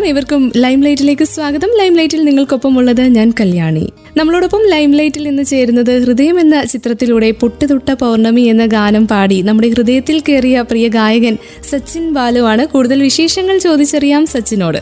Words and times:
നമസ്കാരം. 0.00 0.16
ഇവർക്കും 0.16 0.52
ലൈം 0.56 0.80
ലൈറ്റിലേക്ക് 0.80 1.24
സ്വാഗതം. 1.24 1.68
ലൈം 1.78 1.94
ലൈറ്റിൽ 1.94 2.24
നിങ്ങൾക്കൊപ്പം 2.24 2.78
ഉള്ളത് 2.78 3.02
ഞാൻ 3.02 3.32
കല്യാണി. 3.40 3.92
നമ്മളോടൊപ്പം 4.16 4.62
ലൈം 4.70 4.90
ലൈറ്റിൽ 4.92 5.22
നിന്ന് 5.22 5.42
ചേരുന്നത് 5.42 5.92
ഹൃദയം 6.04 6.40
എന്ന 6.40 6.64
ചിത്രത്തിലൂടെ 6.64 7.30
പൊട്ടുതൊട്ട 7.30 7.92
പൗർണമി 7.92 8.40
എന്ന 8.40 8.66
ഗാനം 8.66 9.08
പാടി 9.08 9.42
നമ്മുടെ 9.42 9.68
ഹൃദയത്തിൽ 9.68 10.22
കയറിയ 10.28 10.64
പ്രിയ 10.70 10.88
ഗായകൻ 10.88 11.36
സച്ചിൻ 11.70 12.12
ബാലു 12.12 12.40
ആണ്. 12.40 12.66
കൂടുതൽ 12.66 13.02
വിശേഷങ്ങൾ 13.02 13.58
ചോദിച്ചറിയാം 13.58 14.26
സച്ചിനോട്. 14.26 14.80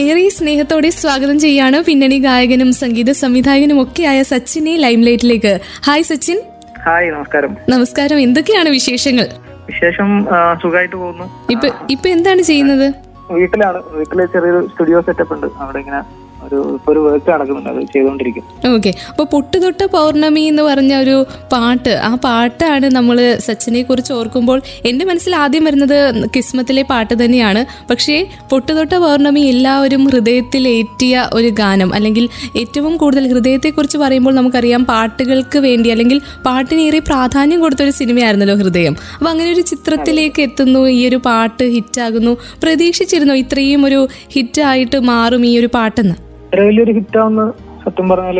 ഏറെ 0.00 0.28
സ്നേഹത്തോടെ 0.28 0.90
സ്വാഗതം 0.90 1.40
ചെയ്യാണ് 1.40 1.84
പിന്നണി 1.84 2.18
ഗായകനും 2.18 2.72
സംഗീത 2.72 3.10
സംവിധായകനും 3.10 3.82
ഒക്കെയായ 3.82 4.22
സച്ചിനെ 4.22 4.76
ലൈം 4.76 5.00
ലൈറ്റിലേക്ക് 5.00 5.60
ഹായ് 5.86 6.02
സച്ചിൻ. 6.02 6.40
ഹായ് 6.86 7.10
നമസ്കാരം. 7.10 7.56
നമസ്കാരം. 7.68 8.20
എന്തൊക്കെയാണ് 8.20 8.68
വിശേഷങ്ങൾ? 8.68 9.26
വിശേഷം 9.66 10.26
സുഖമായിട്ട് 10.62 10.96
പോകുന്നു. 10.96 11.26
ഇപ്പൊ 11.50 11.68
ഇപ്പൊ 11.90 12.08
എന്താണ് 12.08 12.42
ചെയ്യുന്നത്? 12.42 13.11
വീട്ടിലാണ്. 13.36 13.78
വീട്ടിലെ 13.98 14.26
ചെറിയൊരു 14.34 14.60
സ്റ്റുഡിയോ 14.72 15.00
സെറ്റപ്പ് 15.08 15.32
ഉണ്ട്. 15.36 15.48
അവിടെ 15.64 15.78
ഇങ്ങനെ 15.84 16.00
ഒരു 16.46 16.58
ഒരു 16.90 17.00
വർക്ക് 17.06 17.28
നടക്കുന്നുണ്ട്. 17.32 17.70
അത് 17.72 17.80
ചെയ്തുകൊണ്ടിരിക്കും 17.94 18.44
ഓക്കെ 18.76 18.90
അപ്പോൾ 19.10 19.26
പൊട്ടുതൊട്ട 19.34 19.82
പൗർണമി 19.94 20.42
എന്ന് 20.50 20.62
പറഞ്ഞ 20.68 20.92
ഒരു 21.04 21.16
പാട്ട് 21.52 21.92
ആ 22.08 22.10
പാട്ടാണ് 22.26 22.86
നമ്മൾ 22.96 23.18
സച്ചിനെ 23.46 23.82
കുറിച്ച് 23.90 24.12
ഓർക്കുമ്പോൾ 24.18 24.58
എന്റെ 24.90 25.04
മനസ്സിൽ 25.10 25.32
ആദ്യം 25.42 25.64
വരുന്നത് 25.68 25.96
കിസ്മത്തിലെ 26.34 26.84
പാട്ട് 26.92 27.14
തന്നെയാണ്. 27.22 27.62
പക്ഷേ 27.90 28.16
പൊട്ടുതൊട്ട 28.52 28.94
പൗർണമി 29.04 29.42
എല്ലാവരും 29.52 30.02
ഹൃദയത്തിൽ 30.12 30.64
ഏറ്റിയ 30.76 31.28
ഒരു 31.38 31.50
ഗാനം. 31.60 31.90
അല്ലെങ്കിൽ 31.98 32.24
ഏറ്റവും 32.62 32.94
കൂടുതൽ 33.02 33.26
ഹൃദയത്തെക്കുറിച്ച് 33.32 33.98
പറയുമ്പോൾ 34.04 34.34
നമുക്കറിയാം 34.40 34.82
പാട്ടുകൾക്ക് 34.92 35.58
വേണ്ടി 35.68 35.90
അല്ലെങ്കിൽ 35.94 36.20
പാട്ടിനേറെ 36.48 37.00
പ്രാധാന്യം 37.10 37.60
കൊടുത്ത 37.64 37.82
ഒരു 37.86 37.94
സിനിമയായിരുന്നല്ലോ 38.00 38.56
ഹൃദയം. 38.62 38.96
അപ്പോൾ 39.16 39.30
അങ്ങനെ 39.34 39.50
ഒരു 39.56 39.64
ചിത്രത്തിലേക്ക് 39.72 40.40
എത്തുന്നു 40.48 40.82
ഈ 40.96 41.00
ഒരു 41.10 41.20
പാട്ട് 41.28 41.64
ഹിറ്റാകുന്നു. 41.76 42.34
പ്രതീക്ഷിച്ചിരുന്നു 42.64 43.36
ഇത്രയും 43.44 43.82
ഒരു 43.90 44.00
ഹിറ്റായിട്ട് 44.36 45.00
മാറും 45.12 45.42
ഈ 45.50 45.54
ഒരു 45.60 45.70
പാട്ടെന്ന്? 45.78 46.16
ഇത്ര 46.52 46.64
വലിയൊരു 46.68 46.92
ഹിറ്റാവുന്ന 46.96 47.42
സത്യം 47.82 48.06
പറഞ്ഞാൽ 48.10 48.38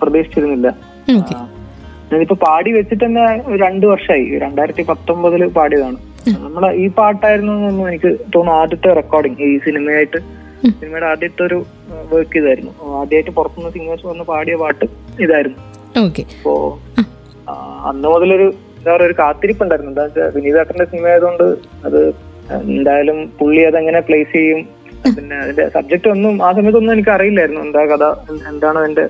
പ്രതീക്ഷിച്ചിരുന്നില്ല. 0.00 0.68
ഞാനിപ്പോ 2.10 2.36
പാടി 2.44 2.70
വെച്ചിട്ട് 2.76 3.02
തന്നെ 3.04 3.24
രണ്ടു 3.62 3.86
വർഷമായി 3.90 4.24
രണ്ടായിരത്തി 4.44 4.82
പത്തൊമ്പതിൽ 4.88 5.42
പാടിയതാണ് 5.58 5.98
നമ്മളെ 6.46 6.70
ഈ 6.84 6.86
പാട്ടായിരുന്നു 6.96 7.52
എന്നൊന്നും 7.58 7.84
എനിക്ക് 7.90 8.10
തോന്നുന്നു 8.34 8.54
ആദ്യത്തെ 8.62 8.94
റെക്കോർഡിങ് 9.00 9.38
ഈ 9.50 9.52
സിനിമയായിട്ട് 9.66 10.18
സിനിമയുടെ 10.80 11.06
ആദ്യത്തെ 11.10 11.44
ഒരു 11.48 11.58
വർക്ക് 12.14 12.36
ഇതായിരുന്നു. 12.40 12.72
ആദ്യമായിട്ട് 13.00 13.34
പുറത്തുനിന്ന് 13.38 13.72
സിംഗേഴ്സ് 13.76 14.06
വന്ന് 14.10 14.26
പാടിയ 14.32 14.56
പാട്ട് 14.64 14.88
ഇതായിരുന്നു. 15.26 15.60
അപ്പോ 16.34 16.56
അന്ന് 17.90 18.08
മുതലൊരു 18.14 18.48
എന്താ 18.78 18.90
പറയുക 18.96 19.08
ഒരു 19.10 19.18
കാത്തിരിപ്പുണ്ടായിരുന്നു 19.22 19.92
എന്താ 19.94 20.08
വെച്ചാൽ 20.08 20.28
വിനീതാക്കറിന്റെ 20.38 20.88
സിനിമ 20.92 21.08
ആയതുകൊണ്ട് 21.14 21.46
അത് 21.86 22.00
എന്തായാലും 22.74 23.18
പുള്ളി 23.40 23.62
അതെങ്ങനെ 23.70 24.02
പ്ലേസ് 24.10 24.32
ചെയ്യും 24.36 24.60
പിന്നെ 25.04 25.36
അതിന്റെ 25.36 25.68
സബ്ജക്ട് 25.68 26.08
ഒന്നും 26.08 26.44
ആ 26.44 26.52
സമയത്തൊന്നും 26.52 26.92
എനിക്ക് 26.92 27.08
അറിയില്ലായിരുന്നു 27.08 27.60
എന്താ 27.60 27.84
കഥ 27.84 28.04
എന്താണ് 28.48 28.78
അതിന്റെ 28.78 29.08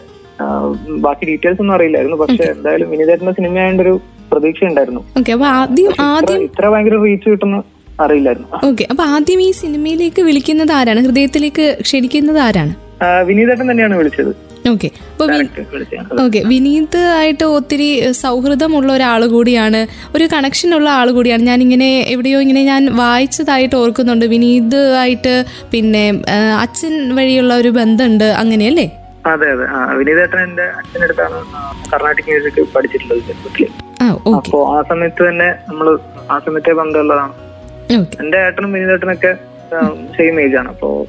ബാക്കി 0.88 1.24
ഡീറ്റെയിൽസ് 1.24 1.60
ഒന്നും 1.60 1.74
അറിയില്ലായിരുന്നു. 1.74 2.16
പക്ഷെ 2.16 2.42
എന്തായാലും 2.42 2.90
വിനീതാട്ടന്റെ 2.90 3.32
സിനിമ 3.32 3.82
ഒരു 3.82 4.00
പ്രതീക്ഷ 4.32 4.64
ഉണ്ടായിരുന്നു 4.64 5.00
ആദ്യം 6.00 6.42
ഇത്ര- 6.42 6.70
ഭയങ്കര 6.70 6.96
റീച്ച് 6.96 7.30
കിട്ടുന്ന 7.30 7.62
അറിയില്ലായിരുന്നു. 8.00 8.66
ഓക്കെ 8.66 8.86
അപ്പൊ 8.90 9.04
ആദ്യം 9.04 9.42
ഈ 9.42 9.50
സിനിമയിലേക്ക് 9.50 10.22
വിളിക്കുന്നത് 10.22 10.72
ആരാണ്? 10.72 11.00
ഹൃദയത്തിലേക്ക് 11.00 11.76
ക്ഷണിക്കുന്നത് 11.80 12.38
ആരാണ്? 12.38 12.74
വിനീതേട്ടൻ 13.26 13.70
തന്നെയാണ് 13.70 13.96
വിളിച്ചത്. 13.96 14.49
ഓക്കെ. 14.68 14.88
ഓക്കെ. 16.24 16.42
വിനീത് 16.46 16.98
ആയിട്ട് 16.98 17.44
ഒത്തിരി 17.44 18.12
സൗഹൃദമുള്ള 18.12 18.92
ഒരാൾ 18.92 19.26
കൂടിയാണ്. 19.26 19.86
ഒരു 20.16 20.28
കണക്ഷൻ 20.32 20.74
ഉള്ള 20.74 20.90
ആൾ 20.90 21.10
കൂടിയാണ്. 21.10 21.42
ഞാൻ 21.42 21.62
ഇങ്ങനെ 21.62 22.00
എവിടെയോ 22.00 22.40
ഇങ്ങനെ 22.40 22.62
ഞാൻ 22.64 22.96
വായിച്ചതായിട്ട് 22.96 23.76
ഓർക്കുന്നുണ്ട്. 23.76 24.24
വിനീത് 24.24 24.94
ആയിട്ട് 24.94 25.44
പിന്നെ 25.72 26.22
അച്ഛൻ 26.60 27.14
വഴിയുള്ള 27.16 27.54
ഒരു 27.56 27.68
ബന്ധമുണ്ട് 27.68 28.24
അങ്ങനെയല്ലേ? 28.24 28.90
അതെ 29.26 29.48
അതെ. 29.50 29.64
വിനീത് 29.64 29.96
വിനീതേട്ടൻ 29.98 30.38
എന്റെ 30.38 30.62
അച്ഛന്റെ 30.62 31.04
അടുത്താണ് 31.04 31.38
കർണാട്ടിക് 31.92 32.26
മ്യൂസിക് 32.26 32.68
പഠിച്ചിട്ടുള്ളത് 32.76 33.18
ചെറുപ്പത്തിൽ. 33.18 33.66
അപ്പോ 34.36 34.78
ആ 34.78 34.82
സമയത്ത് 34.88 35.28
തന്നെ 35.28 35.54
നമ്മൾ 35.68 35.98
ആ 36.30 36.38
സമയത്തെ 36.38 36.72
ബന്ധമുള്ളതാണ്. 36.72 37.32
എന്റെ 37.92 38.38
ഏട്ടനും 38.38 38.72
വിനീതേട്ടനൊക്കെ 38.72 39.36
സെയിം 40.16 40.40
ഏജ് 40.40 40.56
ആണ്. 40.56 40.68
അപ്പോ 40.68 41.06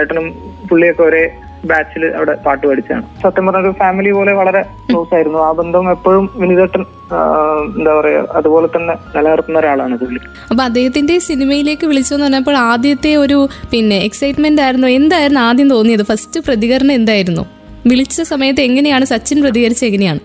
ഏട്ടനും 0.00 0.32
പുള്ളിയൊക്കെ 0.68 1.02
ഒരേ 1.02 1.30
ബാച്ചിൽ 1.70 2.04
അവിടെ 2.16 2.34
പാട്ട് 2.44 2.64
പഠിച്ചാണ് 2.70 3.04
സത്യം 3.22 3.46
പറഞ്ഞ 3.46 3.62
ഒരു 3.66 3.72
ഫാമിലി 3.80 4.10
പോലെ 4.18 4.32
വളരെ 4.40 4.62
ക്ലോസ് 4.90 5.12
ആയിരുന്നു. 5.16 5.40
ആ 5.46 5.50
ബന്ധം 5.60 5.90
എപ്പോഴും 5.94 6.24
വിനിതട്ടൻ 6.42 6.84
എന്താ 7.78 7.92
പറയാ 7.98 8.20
അതുപോലെ 8.38 8.68
തന്നെ 8.76 8.94
നിലനിർത്തുന്ന 9.16 9.58
ഒരാളാണ് 9.62 9.96
പുള്ളി. 10.02 10.20
അപ്പൊ 10.50 10.62
അദ്ദേഹത്തിന്റെ 10.68 11.16
സിനിമയിലേക്ക് 11.28 11.86
വിളിച്ചെന്ന് 11.90 12.26
പറഞ്ഞപ്പോൾ 12.26 12.56
ആദ്യത്തെ 12.70 13.12
ഒരു 13.24 13.38
പിന്നെ 13.72 13.98
എക്സൈറ്റ്മെന്റ് 14.08 14.62
ആയിരുന്നു. 14.66 14.88
എന്തായിരുന്നു 15.00 15.40
ആദ്യം 15.48 15.68
തോന്നിയത്? 15.74 16.04
ഫസ്റ്റ് 16.12 16.40
പ്രതികരണം 16.48 16.94
എന്തായിരുന്നു? 17.00 17.44
വിളിച്ച 17.90 18.20
സമയത്ത് 18.32 18.62
എങ്ങനെയാണ് 18.68 19.04
സച്ചിൻ 19.12 19.38
പ്രതികരിച്ച 19.44 19.84
എങ്ങനെയാണ്? 19.90 20.22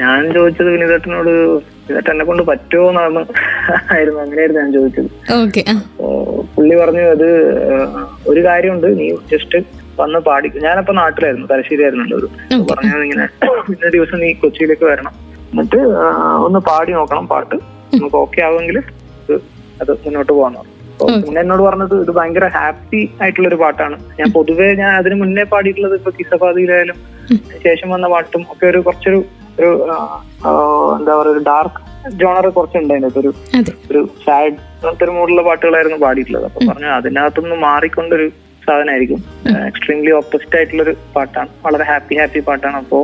ഞാൻ 0.00 0.20
ചോദിച്ചത് 0.36 0.68
വിനിതട്ടനോട് 0.74 1.30
വിനിതട്ട 1.86 2.08
എന്നെ 2.12 2.24
കൊണ്ട് 2.28 2.42
പറ്റുമോ 2.50 2.86
എന്നാണ്. 2.90 3.20
ആയിരുന്നു 3.94 4.20
അങ്ങനെയായിരുന്നു 4.24 4.60
ഞാൻ 4.62 4.70
ചോദിച്ചത്. 4.76 5.10
ഓക്കെ 5.40 5.62
പുള്ളി 6.54 6.74
പറഞ്ഞു 6.80 7.04
അത് 7.14 7.28
ഒരു 8.30 8.40
കാര്യമുണ്ട്. 8.46 8.88
നീ 9.00 9.06
ജസ്റ്റ് 9.32 9.58
വന്ന് 10.00 10.18
പാടി 10.28 10.48
ഞാനപ്പോ 10.66 10.92
നാട്ടിലായിരുന്നു 11.00 11.46
തലശ്ശേരി 11.52 11.84
ആയിരുന്നു 11.86 12.16
ഒരു 12.20 12.28
പറഞ്ഞു 12.70 13.02
ഇങ്ങനെ 13.06 13.26
ഇന്ന 13.74 13.90
ദിവസം 13.96 14.20
നീ 14.24 14.28
കൊച്ചിയിലേക്ക് 14.42 14.86
വരണം. 14.90 15.14
എന്നിട്ട് 15.52 15.80
ഒന്ന് 16.46 16.60
പാടി 16.68 16.92
നോക്കണം 16.98 17.24
പാട്ട്. 17.32 17.56
നമുക്ക് 18.00 18.18
ഓക്കെ 18.24 18.40
ആവുമെങ്കിൽ 18.48 18.78
അത് 19.82 19.90
മുന്നോട്ട് 20.04 20.32
പോകാൻ 20.36 20.54
പിന്നെ 21.24 21.40
എന്നോട് 21.42 21.62
പറഞ്ഞത് 21.66 21.94
ഇത് 22.04 22.10
ഭയങ്കര 22.16 22.46
ഹാപ്പി 22.56 22.98
ആയിട്ടുള്ള 23.22 23.46
ഒരു 23.50 23.58
പാട്ടാണ്. 23.62 23.96
ഞാൻ 24.18 24.28
പൊതുവെ 24.34 24.66
ഞാൻ 24.80 24.90
അതിന് 25.00 25.16
മുന്നേ 25.22 25.44
പാടിയിട്ടുള്ളത് 25.52 25.94
ഇപ്പൊ 25.98 26.10
കിസഫാദിയിലായാലും 26.18 26.98
ശേഷം 27.66 27.88
വന്ന 27.94 28.06
പാട്ടും 28.14 28.42
ഒക്കെ 28.52 28.66
ഒരു 28.72 28.80
കുറച്ചൊരു 28.86 29.20
ഒരു 29.58 29.70
എന്താ 30.98 31.12
പറയുക 31.18 31.32
ഒരു 31.36 31.42
ഡാർക്ക് 31.48 31.80
ജോണർ 32.20 32.46
കുറച്ചുണ്ട് 32.58 32.92
അതിനകത്ത് 32.94 33.20
ഒരു 33.22 33.30
ഒരു 33.90 34.00
സാഡ് 34.26 34.58
അങ്ങനത്തെ 34.76 35.04
ഒരു 35.06 35.14
മൂഡുള്ള 35.16 35.42
പാട്ടുകളായിരുന്നു 35.48 35.98
പാടിയിട്ടുള്ളത്. 36.04 36.46
അപ്പൊ 36.48 36.60
പറഞ്ഞു 36.68 36.90
അതിനകത്തുനിന്ന് 36.98 37.58
മാറിക്കൊണ്ടൊരു 37.66 38.28
സാധനമായിരിക്കും. 38.70 39.20
എക്സ്ട്രീംലി 39.66 40.12
ഓപ്പോസിറ്റ് 40.20 40.56
ആയിട്ടുള്ള 40.56 40.82
ഒരു 40.82 40.94
പാട്ടാണ്. 41.16 41.50
വളരെ 41.66 41.84
ഹാപ്പി 41.90 42.18
ഹാപ്പി 42.20 42.40
പാട്ടാണ്. 42.48 42.76
അപ്പോ 42.76 43.00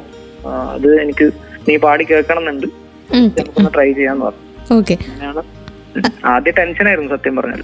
അത് 0.75 0.89
എനിക്ക് 1.05 1.27
നീ 1.69 1.77
പാടി 1.85 2.05
കേൾക്കണം 2.11 2.43
എന്നുണ്ട്. 2.43 2.67
നമുക്കൊന്ന് 3.15 3.71
ട്രൈ 3.75 3.89
ചെയ്യാന്ന് 3.93 4.25
പറഞ്ഞു. 4.27 4.45
ആദ്യ 6.35 6.53
ടെൻഷനായിരുന്നു 6.59 7.11
സത്യം 7.17 7.37
പറഞ്ഞാൽ 7.39 7.63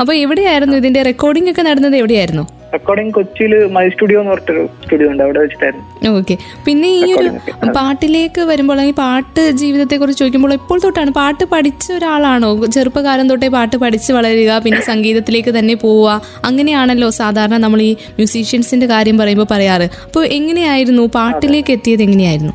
അപ്പൊ 0.00 0.12
എവിടെയായിരുന്നു 0.24 0.76
ഇതിന്റെ 0.82 1.02
റെക്കോർഡിംഗ് 1.10 1.50
ഒക്കെ 1.52 1.62
നടന്നത് 1.68 1.96
എവിടെയായിരുന്നു? 2.00 2.44
റെക്കോർഡിംഗ് 2.74 3.12
കൊച്ചിയിൽ 3.14 3.52
മൈ 3.76 3.84
സ്റ്റുഡിയോ 3.92 4.18
എന്ന് 4.20 4.32
പറഞ്ഞൊരു 4.32 4.64
സ്റ്റുഡിയോ 4.82 5.06
ഉണ്ട് 5.12 5.22
അവിടെ 5.24 5.38
വെച്ചിട്ടായിരുന്നു. 5.42 5.86
ഓക്കെ 6.18 6.34
പിന്നെ 6.66 6.88
ഈ 6.98 7.08
ഒരു 7.20 7.30
പാട്ടിലേക്ക് 7.78 8.42
വരുമ്പോൾ 8.50 8.74
അല്ലെങ്കിൽ 8.74 8.96
പാട്ട് 9.00 9.42
ജീവിതത്തെ 9.62 9.96
കുറിച്ച് 10.02 10.20
ചോദിക്കുമ്പോൾ 10.22 10.52
ഇപ്പോൾ 10.58 10.78
തൊട്ടാണ് 10.84 11.12
പാട്ട് 11.20 11.44
പഠിച്ച 11.54 11.86
ഒരാളാണോ? 11.96 12.50
ചെറുപ്പകാലം 12.76 13.28
തൊട്ടേ 13.32 13.48
പാട്ട് 13.56 13.76
പഠിച്ച് 13.84 14.10
വളരുക 14.18 14.60
പിന്നെ 14.66 14.80
സംഗീതത്തിലേക്ക് 14.90 15.54
തന്നെ 15.58 15.74
പോവുക 15.84 16.12
അങ്ങനെയാണല്ലോ 16.50 17.10
സാധാരണ 17.20 17.58
നമ്മൾ 17.64 17.82
ഈ 17.88 17.92
മ്യൂസീഷ്യൻസിന്റെ 18.18 18.88
കാര്യം 18.94 19.18
പറയുമ്പോൾ 19.22 19.48
പറയാറ്. 19.54 19.88
അപ്പോൾ 20.06 20.26
എങ്ങനെയായിരുന്നു? 20.38 21.06
പാട്ടിലേക്ക് 21.18 21.72
എത്തിയത് 21.78 22.04
എങ്ങനെയായിരുന്നു? 22.08 22.54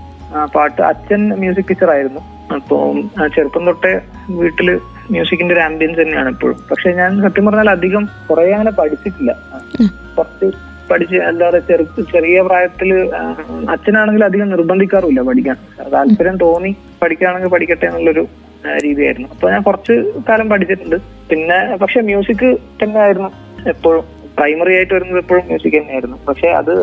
പാട്ട് 0.55 0.81
അച്ഛൻ 0.91 1.22
മ്യൂസിക് 1.41 1.67
ടീച്ചർ 1.72 1.89
ആയിരുന്നു. 1.97 2.23
അപ്പോ 2.56 2.95
ആ 3.19 3.28
ചെറുപ്പം 3.28 3.66
തൊട്ടേ 3.66 4.01
വീട്ടിൽ 4.29 4.79
മ്യൂസിക്കിന്റെ 5.11 5.53
ഒരു 5.53 5.61
ആംബിയൻസ് 5.61 6.01
തന്നെയാണ് 6.01 6.29
ഇപ്പോഴും 6.29 6.57
പക്ഷെ 6.72 6.91
ഞാൻ 6.91 7.22
സത്യം 7.22 7.45
പറഞ്ഞാൽ 7.45 7.69
അധികം 7.69 8.09
കുറെ 8.29 8.53
അങ്ങനെ 8.53 8.72
പഠിച്ചിട്ടില്ല. 8.72 9.31
കുറച്ച് 10.17 10.47
പഠിച്ച് 10.89 11.16
എന്താ 11.16 11.50
പറയുക 11.50 11.63
ചെറു 11.67 11.84
ചെറിയ 12.11 12.41
പ്രായത്തിൽ 12.41 12.89
അച്ഛനാണെങ്കിൽ 13.69 14.23
അധികം 14.23 14.50
നിർബന്ധിക്കാറുമില്ല 14.50 15.22
പഠിക്കാൻ. 15.22 15.57
താല്പര്യം 15.94 16.38
തോന്നി 16.38 16.75
പഠിക്കുകയാണെങ്കിൽ 17.01 17.50
പഠിക്കട്ടെ 17.50 17.85
എന്നുള്ളൊരു 17.85 18.28
രീതിയായിരുന്നു. 18.85 19.29
അപ്പൊ 19.31 19.50
ഞാൻ 19.51 19.61
കുറച്ച് 19.61 20.14
കാലം 20.29 20.49
പഠിച്ചിട്ടുണ്ട്. 20.49 20.96
പിന്നെ 21.29 21.78
പക്ഷെ 21.78 22.02
മ്യൂസിക് 22.02 22.58
തന്നെയായിരുന്നു 22.84 23.31
എപ്പോഴും. 23.69 24.03
പ്രൈമറി 24.37 24.75
ആയിട്ട് 24.75 24.93
വരുന്നത് 24.93 25.17
എപ്പോഴും 25.17 25.46
മ്യൂസിക് 25.46 25.81
തന്നെയായിരുന്നു. 25.81 26.17
പക്ഷെ 26.28 26.47
അത് 26.47 26.73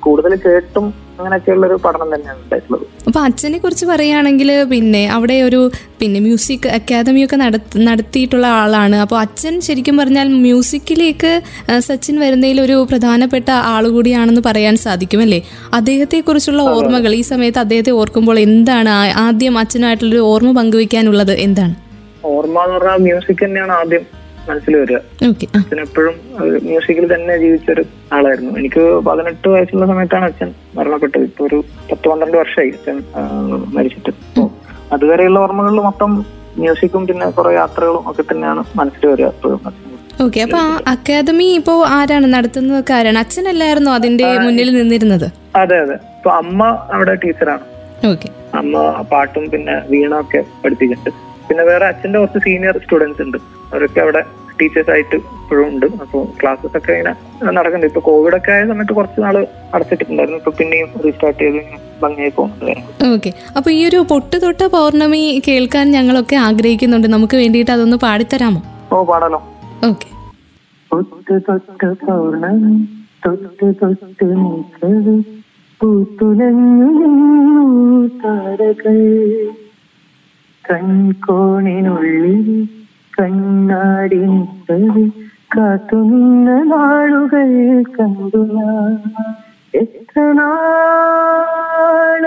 കൂടുതൽ 0.00 0.36
കേട്ടും 0.46 1.07
അങ്ങനെയൊക്കെയുള്ള 1.18 1.64
ഒരു 1.66 1.76
പഠനം 1.84 2.08
തന്നെയാണ് 2.14 2.40
ഉണ്ടായിട്ടുള്ളത്. 2.44 2.84
അപ്പൊ 3.08 3.20
അച്ഛനെ 3.20 3.58
കുറിച്ച് 3.58 3.86
പറയുകയാണെങ്കിൽ 3.86 4.50
പിന്നെ 4.72 5.02
അവിടെ 5.16 5.36
ഒരു 5.42 5.60
പിന്നെ 6.00 6.18
മ്യൂസിക് 6.20 6.68
അക്കാദമി 6.68 7.20
ഒക്കെ 7.24 7.36
നടത്തിയിട്ടുള്ള 7.88 8.46
ആളാണ്. 8.60 8.96
അപ്പോൾ 9.04 9.18
അച്ഛൻ 9.24 9.54
ശരിക്കും 9.66 9.96
പറഞ്ഞാൽ 10.00 10.28
മ്യൂസിക്കിലേക്ക് 10.44 11.32
സച്ചിൻ 11.88 12.16
വരുന്നതിൽ 12.24 12.60
ഒരു 12.66 12.76
പ്രധാനപ്പെട്ട 12.90 13.48
ആൾ 13.72 13.86
കൂടിയാണെന്ന് 13.96 14.42
പറയാൻ 14.48 14.76
സാധിക്കും 14.76 15.22
അല്ലേ 15.26 15.40
അദ്ദേഹത്തെ 15.80 16.20
കുറിച്ചുള്ള 16.28 16.62
ഓർമ്മകൾ 16.76 17.14
ഈ 17.20 17.22
സമയത്ത് 17.32 17.62
അദ്ദേഹത്തെ 17.64 17.94
ഓർക്കുമ്പോൾ 18.02 18.38
എന്താണ്? 18.46 18.94
ആദ്യം 19.26 19.58
അച്ഛനായിട്ടുള്ളൊരു 19.58 20.24
ഓർമ്മ 20.32 20.52
പങ്കുവെക്കാനുള്ളത് 20.60 21.34
എന്താണ്? 21.46 21.74
ഓർമ്മ 22.34 22.62
എന്ന് 22.64 22.76
പറഞ്ഞാൽ 22.78 23.00
മ്യൂസിക് 23.06 23.42
തന്നെയാണ് 23.44 23.72
ആദ്യം 23.72 24.04
മനസ്സിൽ 24.50 24.74
വരിക 24.80 24.98
അച്ഛൻ 25.58 25.80
എപ്പോഴും 25.86 26.14
മ്യൂസിക്കിൽ 26.68 27.06
തന്നെ 27.14 27.34
ജീവിച്ച 27.42 27.68
ഒരു 27.74 27.84
ആളായിരുന്നു. 28.16 28.52
എനിക്ക് 28.60 28.84
പതിനെട്ട് 29.08 29.48
വയസ്സുള്ള 29.54 29.86
സമയത്താണ് 29.92 30.26
അച്ഛൻ 30.30 30.50
മരണപ്പെട്ടത്. 30.78 31.24
ഇപ്പൊ 31.30 31.44
ഒരു 31.48 31.58
പത്ത് 31.90 32.06
പന്ത്രണ്ട് 32.12 32.36
വർഷമായി 32.42 32.72
അച്ഛൻ 32.76 32.98
മരിച്ചിട്ട്. 33.76 34.14
അപ്പൊ 34.30 34.46
അതുവരെയുള്ള 34.96 35.38
ഓർമ്മകളിൽ 35.44 35.80
മൊത്തം 35.88 36.12
മ്യൂസിക്കും 36.62 37.02
പിന്നെ 37.08 37.26
കുറെ 37.38 37.50
യാത്രകളും 37.60 38.04
ഒക്കെ 38.10 38.22
തന്നെയാണ് 38.30 38.64
മനസ്സിൽ 38.80 39.06
വരിക 39.12 39.26
എപ്പോഴും. 39.34 39.60
ഓക്കെ 40.24 40.38
അപ്പൊ 40.44 40.60
അക്കാദമി 40.92 41.48
ഇപ്പോ 41.58 41.74
ആരാണ്? 41.96 42.26
നടത്തുന്നത് 42.36 42.92
ആരാണ്? 42.98 43.18
അച്ഛനല്ലായിരുന്നോ 43.24 43.90
അതിന്റെ 43.98 44.28
മുന്നിൽ 44.46 44.70
നിന്നിരുന്നത്? 44.78 45.26
അതെ 45.60 45.76
അതെ. 45.84 45.96
ഇപ്പൊ 46.16 46.30
അമ്മ 46.40 46.62
അവിടെ 46.94 47.14
ടീച്ചറാണ്. 47.24 47.64
ഓക്കെ 48.10 48.28
അമ്മ 48.60 48.74
പാട്ടും 49.12 49.44
പിന്നെ 49.52 49.76
വീണ 49.92 50.12
ഒക്കെ 50.24 50.40
പഠിപ്പിക്കുന്നുണ്ട്. 50.62 51.10
പിന്നെ 51.48 51.62
വേറെ 51.70 51.84
അച്ഛന്റെ 51.90 52.18
കുറച്ച് 52.22 52.40
സീനിയർ 52.46 52.76
സ്റ്റുഡൻസ് 52.84 53.20
ഉണ്ട്. 53.26 53.38
അവരൊക്കെ 53.72 54.00
അവിടെ 54.04 54.22
ടീച്ചേഴ്സ് 54.60 54.90
ആയിട്ട് 54.94 55.16
ഇപ്പോഴും 55.40 55.66
ഉണ്ട്. 55.72 55.86
അപ്പോൾ 56.04 56.22
ക്ലാസ്സസ് 56.40 56.76
ഒക്കെ 56.78 56.92
ഇങ്ങനെ 56.98 57.12
നടക്കുന്നുണ്ട്. 57.58 57.88
ഇപ്പൊ 57.90 58.00
കോവിഡ് 58.08 58.36
ഒക്കെ 58.38 58.50
ആയ 58.54 58.62
സമയത്ത് 58.70 58.94
കുറച്ച് 58.98 59.18
നാൾ 59.24 59.36
അടച്ചിട്ടുണ്ടായിരുന്നു 59.74 60.38
ഇപ്പൊ 60.40 60.52
പിന്നെയും 60.60 60.88
റീസ്റ്റാർട്ട് 61.04 61.40
ചെയ്ത് 61.42 61.58
ഇങ്ങനെ 61.62 61.78
ഭംഗിയായി 62.02 62.32
പോകുന്നുണ്ട്. 62.38 62.82
ഓക്കെ 63.14 63.30
അപ്പൊ 63.56 63.68
ഈ 63.76 63.80
ഒരു 63.88 64.00
പൊട്ട് 64.12 64.36
തൊട്ട 64.44 64.62
പൗർണമി 64.74 65.22
കേൾക്കാൻ 65.46 65.86
ഞങ്ങളൊക്കെ 65.96 66.36
ആഗ്രഹിക്കുന്നുണ്ട്. 66.48 67.08
നമുക്ക് 67.16 67.36
വേണ്ടിയിട്ട് 67.42 67.72
അതൊന്ന് 67.76 67.98
പാടിത്തരാമോ? 68.06 68.62
ഓ 68.92 69.02
പാടാലോ. 69.10 69.40
ഓക്കെ 69.90 70.08
തൊട്ട് 70.90 71.34
തൊട്ട് 71.48 71.88
പൗർണമി 72.06 72.74
തൊട്ട് 73.24 73.66
തൊട്ട് 73.80 74.26
നിൽക്കത് 74.42 75.14
പൂത്തുലഞ്ഞു 75.80 76.90
താരകൾ 78.22 78.96
കൺകോണിനുള്ളിൽ 80.68 82.40
കണ്ണാടി 83.12 84.20
നിൽക്കത് 84.26 85.02
കാത്തുനിന്ന 85.54 86.50
നാളുകൾ 86.70 87.50
കണ്ടു 87.94 88.42
എത്ര 89.74 90.24
നാൾ 90.38 92.22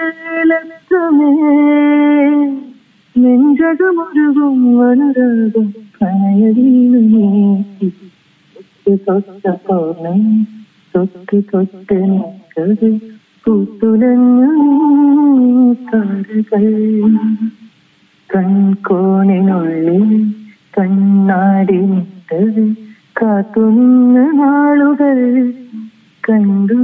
അത്രമേലത്രമേ 0.00 1.30
നെഞ്ചകമൊരുകും 3.16 4.58
അനുരാഗം 4.82 5.66
നീട്ടി 6.02 6.66
തൊട്ട് 8.96 9.50
പൗർണം 9.66 10.20
തൊട്ട് 10.94 11.44
തൊട്ട് 11.52 11.94
നിൽക്കത് 11.94 12.88
പൂത്തുലഞ്ഞു 13.46 14.50
താരകൾ 15.92 16.64
കൺകോണിനുള്ളിൽ 18.34 20.04
കണ്ണാടി 20.78 21.78
നിട്ടത് 21.92 22.62
കാത്തുനിന്ന 23.22 24.18
നാളുകൾ 24.34 25.18
കണ്ടു 26.24 26.78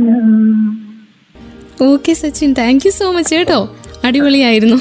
okay 1.85 2.13
Sachin 2.13 2.55
thank 2.59 2.87
you 2.87 2.91
so 2.91 3.13
much 3.13 3.35
കേട്ടോ. 3.35 3.59
അടിപൊളിയായിരുന്നു. 4.05 4.77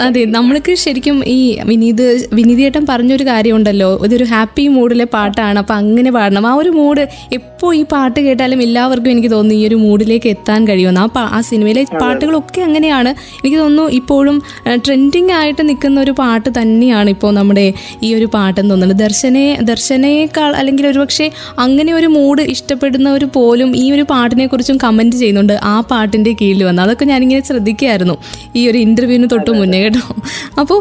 അതെ 0.00 0.24
നമ്മൾക്ക് 0.24 0.74
ശരിക്കും 0.74 1.22
ഈ 1.26 1.58
വിനീത് 1.64 2.28
വിനീതേട്ടൻ 2.32 2.86
പറഞ്ഞൊരു 2.88 3.24
കാര്യമുണ്ടല്ലോ. 3.24 4.00
ഇതൊരു 4.04 4.24
ഹാപ്പി 4.24 4.68
മൂഡിലെ 4.68 5.04
പാട്ടാണ്. 5.04 5.58
അപ്പം 5.58 5.74
അങ്ങനെ 5.74 6.10
പാടണം. 6.10 6.46
ആ 6.46 6.54
ഒരു 6.54 6.68
മൂഡ് 6.68 7.08
എപ്പോൾ 7.32 7.74
ഈ 7.76 7.84
പാട്ട് 7.92 8.20
കേട്ടാലും 8.20 8.62
എല്ലാവർക്കും 8.62 9.10
എനിക്ക് 9.10 9.30
തോന്നുന്നു 9.30 9.60
ഈ 9.60 9.66
ഒരു 9.66 9.74
മൂഡിലേക്ക് 9.74 10.28
എത്താൻ 10.28 10.68
കഴിയുമെന്ന്. 10.68 11.00
ആ 11.00 11.08
ആ 11.16 11.40
സിനിമയിലെ 11.40 11.84
പാട്ടുകളൊക്കെ 12.00 12.60
അങ്ങനെയാണ്. 12.60 13.08
എനിക്ക് 13.08 13.56
തോന്നുന്നു 13.56 13.90
ഇപ്പോഴും 13.90 14.42
ട്രെൻഡിങ് 14.76 15.30
ആയിട്ട് 15.30 15.68
നിൽക്കുന്ന 15.68 16.00
ഒരു 16.00 16.10
പാട്ട് 16.10 16.48
തന്നെയാണ് 16.60 17.10
ഇപ്പോൾ 17.10 17.34
നമ്മുടെ 17.34 17.72
ഈ 18.02 18.14
ഒരു 18.14 18.24
പാട്ടെന്ന് 18.34 18.70
തോന്നുന്നത്. 18.70 18.98
ദർശനെ 18.98 19.58
ദർശനേക്കാൾ 19.62 20.56
അല്ലെങ്കിൽ 20.56 20.86
ഒരുപക്ഷെ 20.86 21.30
അങ്ങനെ 21.58 21.92
ഒരു 21.94 22.06
മൂഡ് 22.06 22.42
ഇഷ്ടപ്പെടുന്നവർ 22.42 23.24
പോലും 23.24 23.76
ഈ 23.76 23.92
ഒരു 23.92 24.02
പാട്ടിനെ 24.02 24.46
കുറിച്ചും 24.46 24.78
കമന്റ് 24.84 25.16
ചെയ്യുന്നുണ്ട്. 25.16 25.52
ആ 25.62 25.80
പാട്ടിന്റെ 25.80 26.32
കീഴിൽ 26.40 26.64
വന്ന്. 26.64 26.82
അതൊക്കെ 26.82 27.04
ഞാനിങ്ങനെ 27.04 27.42
ശ്രദ്ധിക്കുകയായിരുന്നു. 27.42 28.16
ഈ 28.56 28.68
ഒരു 28.68 28.78
ഇന്റർവ്യൂവിന് 28.78 29.23
തൊട്ട് 29.32 29.50
മുന്നേ 29.52 29.78
കേട്ടോ. 29.82 30.02
അപ്പോൾ 30.60 30.78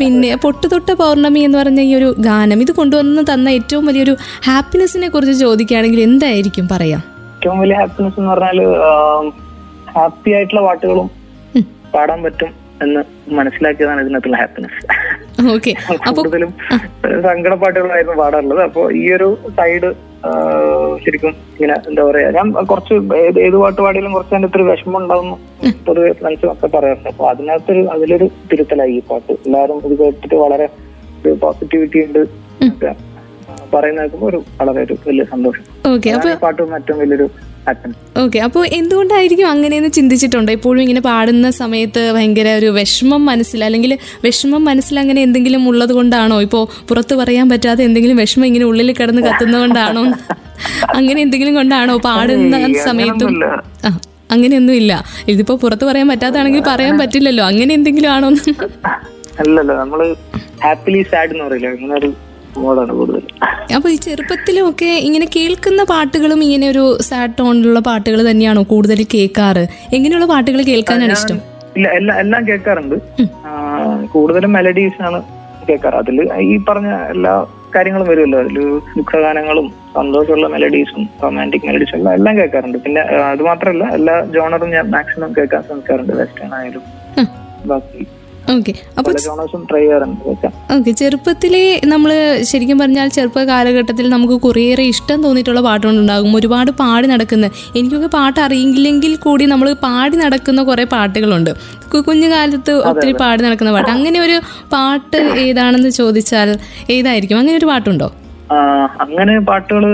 പിന്നെ 0.00 0.30
പൊട്ട് 0.36 0.66
തൊട്ട 0.72 0.90
പൗർണമി 1.00 1.40
എന്ന് 1.40 1.58
പറഞ്ഞ 1.58 1.80
ഈ 1.82 1.94
ഒരു 1.94 2.08
ഗാനം 2.20 2.60
ഇത് 2.62 2.72
കൊണ്ടുവന്ന് 2.72 3.24
തന്ന 3.30 3.48
ഏറ്റവും 3.58 3.84
വലിയൊരു 3.86 4.14
ഹാപ്പിനെസ്സിനെ 4.46 5.08
കുറിച്ച് 5.08 5.36
ചോദിക്കുകയാണെങ്കിൽ 5.40 6.00
എന്തായിരിക്കും 6.00 6.68
പറയാം? 6.72 7.02
ഏറ്റവും 7.34 7.58
വലിയ 7.58 7.76
ഹാപ്പിനെസ് 7.76 8.18
എന്ന് 8.20 8.30
പറഞ്ഞാൽ 8.30 8.58
ഹാപ്പി 9.96 10.30
ആയിട്ടുള്ള 10.32 10.62
പാട്ടുകളും 10.62 11.08
പാടാൻ 11.92 12.18
പറ്റും 12.22 12.50
എന്ന് 12.82 13.00
മനസ്സിലാക്കിയതാണ് 13.32 14.00
ഇതിനകത്തുള്ള 14.02 14.36
ഹാപ്പിനെസ് 14.36 14.80
കൂടുതലും 16.18 16.50
സങ്കട 17.26 17.54
പാട്ടുകളായിരുന്നു 17.62 18.16
പാടാറുള്ളത്. 18.20 18.60
അപ്പൊ 18.68 18.82
ഈ 19.00 19.04
ഒരു 19.16 19.28
സൈഡ് 19.58 19.88
ശരിക്കും 21.02 21.32
ഇങ്ങനെ 21.56 21.74
എന്താ 21.88 22.02
പറയാ 22.06 22.28
ഞാൻ 22.36 22.46
കുറച്ച് 22.70 22.94
ഏത് 23.26 23.38
ഏത് 23.46 23.56
പാട്ട് 23.62 23.80
പാടിയാലും 23.84 24.14
കുറച്ച് 24.16 24.34
അതിന്റെ 24.34 24.58
ഒരു 24.58 24.64
വിഷമം 24.70 24.96
ഉണ്ടാവുന്നു 25.00 25.36
പൊതുവെ 25.86 26.10
ഫ്രണ്ട്സും 26.20 26.48
ഒക്കെ 26.52 26.68
പറയാറുണ്ട്. 26.74 27.08
അപ്പൊ 27.12 27.24
അതിനകത്തൊരു 27.32 27.82
അതിലൊരു 27.94 28.26
തിരുത്തലായി 28.50 28.96
ഈ 29.00 29.02
പാട്ട്. 29.10 29.32
എല്ലാവരും 29.46 29.78
ഇത് 29.88 29.94
കേട്ടിട്ട് 30.00 30.36
വളരെ 30.44 30.66
ഒരു 31.20 31.34
പോസിറ്റിവിറ്റി 31.44 32.00
ഉണ്ട്. 32.06 32.22
പറയുന്ന 33.74 34.00
കേൾക്കുമ്പോൾ 34.02 34.28
ഒരു 34.32 34.38
വളരെ 34.58 34.80
ഒരു 34.86 34.94
വലിയ 35.06 35.24
സന്തോഷം. 35.34 35.64
പാട്ടും 36.44 36.74
ഏറ്റവും 36.78 36.98
വലിയൊരു 37.02 37.28
ഓക്കെ 38.22 38.38
അപ്പോൾ 38.46 38.62
എന്തുകൊണ്ടായിരിക്കും 38.78 39.46
അങ്ങനെയെന്ന് 39.46 39.90
ചിന്തിച്ചിട്ടുണ്ടോ? 39.96 40.50
എപ്പോഴും 40.58 40.80
ഇങ്ങനെ 40.84 41.02
പാടുന്ന 41.08 41.48
സമയത്ത് 41.60 42.02
ഭയങ്കര 42.16 42.48
ഒരു 42.60 42.68
വിഷമം 42.78 43.22
മനസ്സിൽ 43.30 43.60
അല്ലെങ്കിൽ 43.64 43.92
വിഷമം 44.24 44.62
മനസ്സിൽ 44.64 44.96
അങ്ങനെ 45.02 45.20
എന്തെങ്കിലും 45.26 45.62
ഉള്ളത് 45.70 45.92
കൊണ്ടാണോ? 45.98 46.38
ഇപ്പോൾ 46.46 46.62
പുറത്ത് 46.88 47.14
പറയാൻ 47.20 47.48
പറ്റാതെ 47.52 47.82
എന്തെങ്കിലും 47.88 48.16
വിഷമം 48.22 48.46
ഇങ്ങനെ 48.46 48.66
ഉള്ളിൽ 48.70 48.92
കിടന്ന് 49.00 49.22
കത്തുന്നതുകൊണ്ടാണോ 49.28 50.04
അങ്ങനെ 50.98 51.18
എന്തെങ്കിലും 51.26 51.54
കൊണ്ടാണോ 51.54 51.96
പാടുന്ന 52.08 52.56
സമയത്തും? 52.88 53.34
അങ്ങനെയൊന്നും 54.34 54.74
ഇല്ല 54.74 54.92
ഇതിപ്പോ 55.32 55.54
പുറത്ത് 55.62 55.84
പറയാൻ 55.90 56.08
പറ്റാത്താണെങ്കിൽ 56.08 56.62
പറയാൻ 56.70 56.94
പറ്റില്ലല്ലോ. 57.02 57.44
അങ്ങനെ 57.52 57.72
എന്തെങ്കിലും 57.78 58.10
ആണോ 58.16 58.28
അല്ലല്ലോ 59.42 59.74
നമ്മൾ 59.82 60.00
ഹാപ്പിലി 60.64 61.02
സാഡ് 61.10 61.32
എന്ന് 61.34 61.44
പറയില്ല? 61.44 61.68
അങ്ങനെ 61.74 61.94
ഒരു 62.00 62.08
മോഡാണ് 62.62 62.92
കൂടുതൽ. 63.00 63.22
അപ്പൊ 63.76 63.88
ഈ 63.94 63.96
ചെറുപ്പത്തിലും 64.06 64.64
ഒക്കെ 64.70 64.90
ഇങ്ങനെ 65.08 65.26
കേൾക്കുന്ന 65.36 65.82
പാട്ടുകളും 65.92 66.40
ഇങ്ങനെ 66.46 66.66
ഒരു 66.74 66.84
സാഡ് 67.08 67.36
ടോണിലുള്ള 67.38 67.80
പാട്ടുകൾ 67.88 68.20
തന്നെയാണോ 68.30 68.62
കൂടുതൽ 68.72 69.00
കേൾക്കാറ്? 69.14 69.64
എങ്ങനെയുള്ള 69.96 70.28
പാട്ടുകൾ 70.32 70.60
കേൾക്കാനാണ് 70.70 71.16
ഇഷ്ടം? 71.18 71.38
ഇല്ല 71.76 71.88
എല്ലാം 71.98 72.16
എല്ലാം 72.24 72.42
കേൾക്കാറുണ്ട്. 72.48 72.96
കൂടുതലും 74.14 74.52
മെലഡീസ് 74.58 75.00
ആണ് 75.08 75.20
കേൾക്കാറ്. 75.68 75.96
അതിൽ 76.02 76.18
ഈ 76.50 76.56
പറഞ്ഞ 76.68 76.90
എല്ലാ 77.14 77.32
കാര്യങ്ങളും 77.74 78.06
വരുമല്ലോ. 78.10 78.38
അതിൽ 78.44 78.58
ദുഃഖഗാനങ്ങളും 78.98 79.66
സന്തോഷമുള്ള 79.96 80.46
മെലഡീസും 80.54 81.02
റൊമാന്റിക് 81.22 81.66
മെലഡീസും 81.68 81.96
എല്ലാം 81.98 82.14
എല്ലാം 82.18 82.34
കേൾക്കാറുണ്ട്. 82.38 82.78
പിന്നെ 82.84 83.02
അത് 83.32 83.42
മാത്രമല്ല 83.48 83.84
എല്ലാ 83.98 84.14
ജോണറും 84.36 84.70
ഞാൻ 84.76 84.86
മാക്സിമം 84.94 85.32
കേൾക്കാൻ 85.38 85.62
ശ്രമിക്കാറുണ്ട്. 85.66 86.14
വെസ്റ്റേൺ 86.20 86.54
ആയാലും 86.58 86.84
ബാക്കി 87.72 88.02
ട്രൈ 88.48 89.80
ചെയ്യാറുണ്ട് 89.80 90.22
ഓക്കെ. 90.74 90.90
ചെറുപ്പത്തിലെ 91.00 91.62
നമ്മൾ 91.92 92.10
ശരിക്കും 92.50 92.78
പറഞ്ഞാൽ 92.78 93.08
ചെറുപ്പ 93.08 93.38
കാലഘട്ടത്തിൽ 93.42 94.08
നമുക്ക് 94.08 94.36
കുറേയേറെ 94.46 94.82
ഇഷ്ടം 94.82 95.22
തോന്നിയിട്ടുള്ള 95.22 95.60
പാട്ടുകളുണ്ടാകും. 95.60 96.36
ഒരുപാട് 96.36 96.70
പാടി 96.70 97.06
നടക്കുന്ന 97.06 97.46
എനിക്കൊക്കെ 97.78 98.06
പാട്ട് 98.06 98.40
അറിയില്ലെങ്കിൽ 98.40 99.16
കൂടി 99.16 99.44
നമ്മൾ 99.44 99.72
പാടി 99.72 100.16
നടക്കുന്ന 100.16 100.62
കുറേ 100.62 100.84
പാട്ടുകളുണ്ട്. 100.84 101.50
കുഞ്ഞു 101.92 102.04
കുഞ്ഞുകാലത്ത് 102.08 102.72
ഒത്തിരി 102.90 103.12
പാടി 103.12 103.42
നടക്കുന്ന 103.42 103.72
പാട്ട്. 103.72 103.90
അങ്ങനെ 103.90 104.20
ഒരു 104.20 104.36
പാട്ട് 104.72 105.16
ഏതാണെന്ന് 105.46 105.90
ചോദിച്ചാൽ 105.90 106.48
ഏതായിരിക്കും? 106.90 107.38
അങ്ങനെ 107.38 107.56
ഒരു 107.56 107.66
പാട്ടുണ്ടോ? 107.66 108.08
അങ്ങനെ 109.04 109.34
പാട്ടുകൾ 109.50 109.84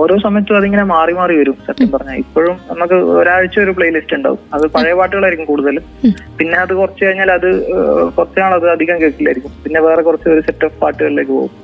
ഓരോ 0.00 0.14
സമയത്തും 0.24 0.56
അതിങ്ങനെ 0.58 0.84
മാറി 0.92 1.12
മാറി 1.18 1.34
വരും 1.40 1.56
സത്യം 1.66 1.90
പറഞ്ഞാൽ 1.94 2.18
ഇപ്പോഴും 2.24 2.56
നമുക്ക് 2.70 2.96
ഒരാഴ്ച 3.20 3.56
ഒരു 3.64 3.72
പ്ലേലിസ്റ്റ് 3.76 4.14
ഉണ്ടാവും. 4.16 4.40
അത് 4.54 4.64
പഴയ 4.76 4.94
പാട്ടുകളായിരിക്കും 5.00 5.48
കൂടുതലും 5.52 5.84
പിന്നെ 6.38 6.56
അത് 6.64 6.72
കുറച്ച് 6.80 7.02
കഴിഞ്ഞാൽ 7.04 7.30
അത് 7.38 7.48
കുറച്ച് 8.16 8.38
നാൾ 8.42 8.54
അത് 8.58 8.66
അധികം 8.74 8.98
കേൾക്കില്ലായിരിക്കും. 9.02 9.54
പിന്നെ 9.64 9.80
വേറെ 9.86 10.02
കുറച്ച് 10.08 10.28
ഒരു 10.34 10.42
സെറ്റ് 10.48 10.66
ഓഫ് 10.68 10.78
പാട്ടുകളിലേക്ക് 10.82 11.32
പോകും. 11.38 11.54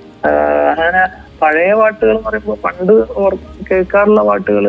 അങ്ങനെ 0.73 1.02
പഴയ 1.42 1.71
പാട്ടുകൾ 1.80 2.14
എന്ന് 2.14 2.25
പറയുമ്പോൾ 2.28 2.59
പണ്ട് 2.66 2.92
കേൾക്കാറുള്ള 3.71 4.23
പാട്ടുകൾ 4.30 4.66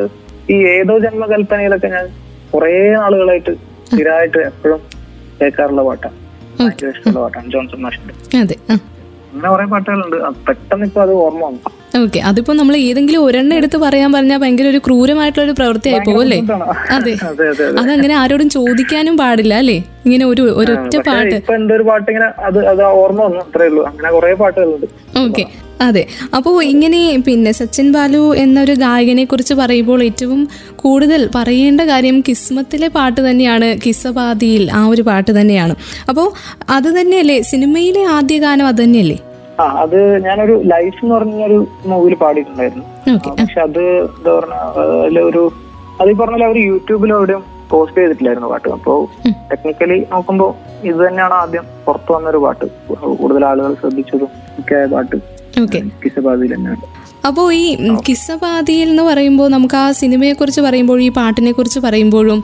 ഈ 0.53 0.57
ഏതോ 0.75 0.93
ജന്മകൽപ്പനയിലൊക്കെ 1.05 1.89
ഞാൻ 1.95 2.05
കുറേ 2.53 2.73
നാളുകളായിട്ട് 2.99 3.53
സ്ഥിരമായിട്ട് 3.89 4.39
എപ്പോഴും 4.51 4.81
കേൾക്കാറുള്ള 5.39 5.81
പാട്ടാണ് 5.87 6.15
ഭയങ്കര 6.59 6.89
ഇഷ്ടമുള്ള 6.93 7.19
പാട്ടാണ്. 7.23 7.47
ജോൺസൺ 7.55 7.81
മാഷിന്റെ 7.85 8.13
അങ്ങനെ 9.31 9.49
കുറെ 9.53 9.65
പാട്ടുകളുണ്ട്. 9.71 10.15
പെട്ടെന്ന് 10.47 10.85
ഇപ്പൊ 10.89 10.99
അത് 11.05 11.11
ഓർമ്മ 11.23 11.41
വന്നു. 11.47 11.59
ഓക്കെ 11.99 12.19
അതിപ്പോ 12.19 12.53
നമ്മൾ 12.53 12.75
ഏതെങ്കിലും 12.87 13.21
ഒരെണ്ണം 13.23 13.55
എടുത്ത് 13.57 13.77
പറയാൻ 13.77 14.11
പറഞ്ഞാൽ 14.11 14.37
ഭയങ്കര 14.37 14.67
ഒരു 14.67 14.77
ക്രൂരമായിട്ടുള്ള 14.77 15.45
ഒരു 15.47 15.55
പ്രവൃത്തിയായി 15.59 15.99
പോകും 16.07 16.21
അല്ലേ? 16.21 16.39
അതെ. 16.89 17.13
അതെ 17.29 17.45
അതെ 17.49 17.65
അതെ. 17.65 17.79
അതങ്ങനെ 17.81 18.15
ആരോടും 18.15 18.49
ചോദിക്കാനും 18.49 19.17
പാടില്ല 19.17 19.53
അല്ലേ? 19.53 19.77
ഇങ്ങനെ 20.05 20.25
ഒരു 20.25 20.43
ഒരൊറ്റ 20.61 20.95
പാട്ട്. 21.07 21.35
ഇപ്പൊ 21.35 21.53
എന്റെ 21.53 21.73
ഒരു 21.73 21.83
പാട്ട് 21.83 22.11
ഇങ്ങനെ 22.11 22.27
അത് 22.47 22.59
അത് 22.67 22.81
ഓർമ്മ 23.01 23.21
വന്നു 23.23 23.37
അത്രേ 23.37 23.67
ഉള്ളൂ. 23.67 23.85
അങ്ങനെ 23.85 24.11
കുറെ 24.11 24.33
പാട്ടുകളുണ്ട്. 24.33 24.87
ഓക്കെ 25.17 25.45
അതെ. 25.81 26.03
അപ്പോൾ 26.33 26.63
ഇങ്ങനെ 26.63 26.99
പിന്നെ 27.25 27.51
സച്ചിൻ 27.51 27.91
ബാലു 27.91 28.35
എന്നൊരു 28.35 28.73
ഗായകനെ 28.75 29.25
കുറിച്ച് 29.25 29.53
പറയുമ്പോൾ 29.53 30.03
ഏറ്റവും 30.03 30.39
കൂടുതൽ 30.75 31.29
പറയേണ്ട 31.35 31.81
കാര്യം 31.81 32.19
കിസ്മത്തിലെ 32.27 32.87
പാട്ട് 32.87 33.21
തന്നെയാണ് 33.29 33.77
കിസ്സബാദിയിൽ 33.85 34.71
ആ 34.71 34.87
ഒരു 34.87 35.01
പാട്ട് 35.01 35.31
തന്നെയാണ്. 35.39 35.73
അപ്പോൾ 36.09 36.27
അത് 36.69 36.99
തന്നെയല്ലേ? 36.99 37.41
സിനിമയിലെ 37.41 38.03
ആദ്യ 38.09 38.37
ഗാനം 38.37 38.67
അത് 38.67 38.83
തന്നെയല്ലേ? 38.83 39.17
ആ 39.61 39.65
അത് 39.83 39.99
ഞാനൊരു 40.25 40.55
ലൈഫ് 40.73 40.97
എന്ന് 41.03 41.13
പറഞ്ഞൊരു 41.15 41.67
മൂവിയിൽ 41.85 42.15
പാടിയിട്ടുണ്ടായിരുന്നു. 42.23 42.83
പക്ഷെ 43.39 43.59
അത് 43.67 43.83
എന്താ 44.17 44.31
പറഞ്ഞ 44.39 45.21
ഒരു 45.29 45.43
അത് 46.01 46.09
ഈ 46.11 46.13
പറഞ്ഞ 46.13 46.35
പോലെ 46.35 46.45
അവർ 46.45 46.57
യൂട്യൂബിൽ 46.71 47.11
എവിടെയും 47.17 47.43
പോസ്റ്റ് 47.71 47.97
ചെയ്തിട്ടില്ലായിരുന്നു 47.97 48.49
പാട്ട്. 48.49 48.67
അപ്പോ 48.69 48.93
ടെക്നിക്കലി 49.51 49.97
നോക്കുമ്പോൾ 50.11 50.51
ഇത് 50.89 50.99
തന്നെയാണ് 51.07 51.33
ആദ്യം 51.33 51.65
പുറത്തു 51.85 52.11
വന്നൊരു 52.13 52.37
പാട്ട്. 52.37 52.65
കൂടുതൽ 53.21 53.45
ആളുകൾ 53.45 53.73
ശ്രദ്ധിച്ചതും 53.81 54.29
ഒക്കെ 54.59 54.79
പാട്ട്. 54.93 55.17
തന്നെയാണ്. 56.55 56.83
അപ്പോൾ 57.27 57.53
ഈ 57.53 57.63
കിസ്സപാതിയിൽ 58.07 58.89
എന്ന് 58.89 59.03
പറയുമ്പോൾ 59.03 59.47
നമുക്ക് 59.47 59.77
ആ 59.77 59.85
സിനിമയെക്കുറിച്ച് 60.01 60.61
പറയുമ്പോഴും 60.61 61.03
ഈ 61.07 61.09
പാട്ടിനെ 61.09 61.51
കുറിച്ച് 61.51 61.79
പറയുമ്പോഴും 61.79 62.39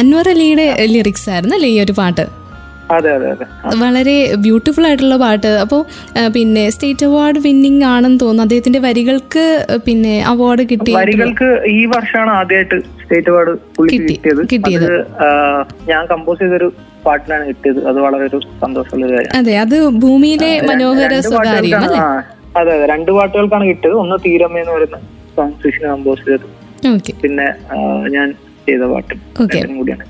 അൻവർ 0.00 0.28
അലിയുടെ 0.28 0.66
ലിറിക്സ് 0.94 1.30
ആയിരുന്നു 1.30 1.56
അല്ലേ 1.56 1.68
ഈ 1.68 1.78
ഒരു 1.84 1.92
പാട്ട്? 1.92 2.26
വളരെ 3.82 4.16
ബ്യൂട്ടിഫുൾ 4.44 4.84
ആയിട്ടുള്ള 4.88 5.16
പാട്ട്. 5.22 5.50
അപ്പോൾ 5.64 5.80
പിന്നെ 6.36 6.62
സ്റ്റേറ്റ് 6.74 7.06
അവാർഡ് 7.08 7.40
വിന്നിംഗ് 7.46 7.84
ആണെന്ന് 7.92 8.20
തോന്നുന്നു. 8.22 8.44
അദ്ദേഹത്തിന്റെ 8.46 8.80
വരികൾക്ക് 8.88 9.44
പിന്നെ 9.86 10.14
അവാർഡ് 10.32 10.64
കിട്ടി 10.70 10.90
വരികൾക്ക് 11.00 11.48
ഈ 11.78 11.80
വർഷമാണ് 11.94 12.32
ആദ്യമായിട്ട് 12.40 12.78
സ്റ്റേറ്റ് 13.02 13.30
അവാർഡ് 13.32 13.54
കിട്ടിയത്. 13.92 14.42
കിട്ടിയത്. 14.52 14.92
ഞാൻ 15.90 16.02
കമ്പോസ് 16.12 16.40
ചെയ്തൊരു 16.44 16.68
പാട്ടിനാണ് 17.06 17.44
കിട്ടിയത്. 17.50 17.80
അത് 17.90 17.98
വളരെ 18.06 18.24
ഒരു 18.30 18.40
സന്തോഷമുള്ള 18.64 19.12
കാര്യം. 19.16 19.32
അതെ 19.40 19.54
അത് 19.64 19.76
ഭൂമിയിലെ 20.04 20.50
മനോഹര 20.70 21.14
സ്വകാര്യ 21.30 21.76
അതെ 22.60 22.72
അതെ. 22.74 22.84
രണ്ട് 22.92 23.10
പാട്ടുകൾക്കാണ് 23.16 23.64
കിട്ടിയത്. 23.70 23.96
ഒന്ന് 24.02 24.16
തീരമ്മ 24.26 24.58
എന്ന് 24.62 24.72
പറയുന്ന 24.76 24.98
സോങ് 25.36 25.54
കമ്പോസ് 25.86 26.24
ചെയ്തത്. 26.28 26.46
പിന്നെ 27.22 27.46
ഞാൻ 28.16 28.28
ചെയ്ത 28.68 28.84
പാട്ട് 28.92 29.14
ഓക്കെ 29.42 29.60
കൂടിയാണ്. 29.78 30.04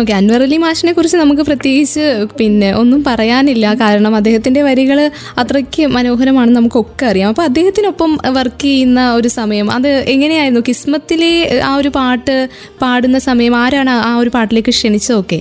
ഓക്കെ 0.00 0.12
അൻവർ 0.18 0.42
അലി 0.44 0.58
മാഷിനെ 0.64 0.92
കുറിച്ച് 0.96 1.18
നമുക്ക് 1.22 1.42
പ്രത്യേകിച്ച് 1.48 2.04
പിന്നെ 2.38 2.68
ഒന്നും 2.80 3.00
പറയാനില്ല. 3.08 3.66
കാരണം 3.82 4.12
അദ്ദേഹത്തിന്റെ 4.18 4.62
വരികൾ 4.68 4.98
അത്രയ്ക്ക് 5.42 5.84
മനോഹരമാണെന്ന് 5.96 6.58
നമുക്കൊക്കെ 6.60 7.06
അറിയാം. 7.10 7.30
അപ്പോൾ 7.32 7.46
അദ്ദേഹത്തിനൊപ്പം 7.48 8.12
വർക്ക് 8.38 8.64
ചെയ്യുന്ന 8.66 9.00
ഒരു 9.18 9.30
സമയം 9.38 9.68
അത് 9.76 9.90
എങ്ങനെയായിരുന്നു? 10.14 10.62
കിസ്മത്തിലെ 10.68 11.32
ആ 11.70 11.72
ഒരു 11.80 11.92
പാട്ട് 11.98 12.36
പാടുന്ന 12.82 13.20
സമയം 13.28 13.56
ആരാണ് 13.62 13.94
ആ 14.10 14.12
ഒരു 14.22 14.32
പാട്ടിലേക്ക് 14.36 14.74
ക്ഷണിച്ചതൊക്കെ 14.78 15.40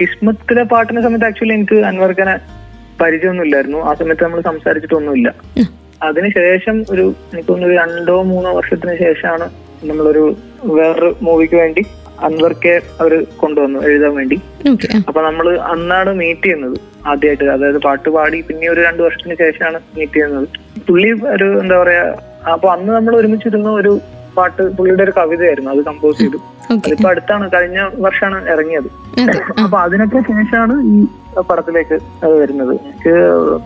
കിസ്മത്തിലെ 0.00 0.62
പാട്ടിന്റെ 0.74 1.02
സമയത്ത് 1.06 1.26
ആക്ച്വലി 1.30 1.54
എനിക്ക് 1.58 1.76
അൻവർക്കനെ 1.90 2.36
പരിചയമൊന്നുമില്ലായിരുന്നു. 3.00 3.80
ആ 3.88 3.92
സമയത്ത് 4.00 4.24
നമ്മൾ 4.26 4.40
സംസാരിച്ചിട്ടൊന്നുമില്ല. 4.50 5.28
അതിനുശേഷം 6.08 6.76
ഒരു 6.92 7.04
എനിക്ക് 7.32 7.48
തോന്നുന്നു 7.48 7.68
ഒരു 7.68 7.76
രണ്ടോ 7.82 8.16
മൂന്നോ 8.30 8.50
വർഷത്തിന് 8.56 8.94
ശേഷമാണ് 9.04 9.46
നമ്മളൊരു 9.90 10.24
വേറൊരു 10.78 11.10
മൂവിക്ക് 11.26 11.56
വേണ്ടി 11.62 11.82
അൻവർക്കെ 12.26 12.74
അവർ 13.00 13.12
കൊണ്ടുവന്നു 13.42 13.78
എഴുതാൻ 13.86 14.12
വേണ്ടി. 14.18 14.36
അപ്പൊ 15.08 15.20
നമ്മൾ 15.28 15.46
അന്നാണ് 15.72 16.10
മീറ്റ് 16.20 16.44
ചെയ്യുന്നത് 16.44 16.76
ആദ്യമായിട്ട് 17.10 17.46
അതായത് 17.54 17.80
പാട്ട് 17.86 18.08
പാടി 18.16 18.38
പിന്നെ 18.48 18.66
ഒരു 18.74 18.80
രണ്ടു 18.86 19.02
വർഷത്തിന് 19.06 19.36
ശേഷമാണ് 19.42 19.78
മീറ്റ് 19.96 20.14
ചെയ്യുന്നത്. 20.14 20.46
പുള്ളി 20.88 21.10
ഒരു 21.34 21.48
എന്താ 21.62 21.76
പറയാ 21.82 22.04
അപ്പൊ 22.52 22.68
അന്ന് 22.74 22.90
നമ്മൾ 22.96 23.14
ഒരുമിച്ചിരുന്ന 23.20 23.68
ഒരു 23.80 23.92
പാട്ട് 24.36 24.62
പുള്ളിയുടെ 24.76 25.02
ഒരു 25.06 25.12
കവിതയായിരുന്നു 25.18 25.70
അത് 25.74 25.82
കമ്പോസ് 25.88 26.18
ചെയ്തു. 26.22 26.38
അതിപ്പോ 26.84 27.08
അടുത്താണ് 27.10 27.44
കഴിഞ്ഞ 27.54 27.80
വർഷമാണ് 28.06 28.48
ഇറങ്ങിയത്. 28.54 28.88
അപ്പൊ 29.64 29.76
അതിനൊക്കെ 29.86 30.20
ശേഷമാണ് 30.30 30.76
ഈ 30.92 30.94
പടത്തിലേക്ക് 31.50 31.96
വരുന്നത്. 32.40 32.72
എനിക്ക് 32.86 33.14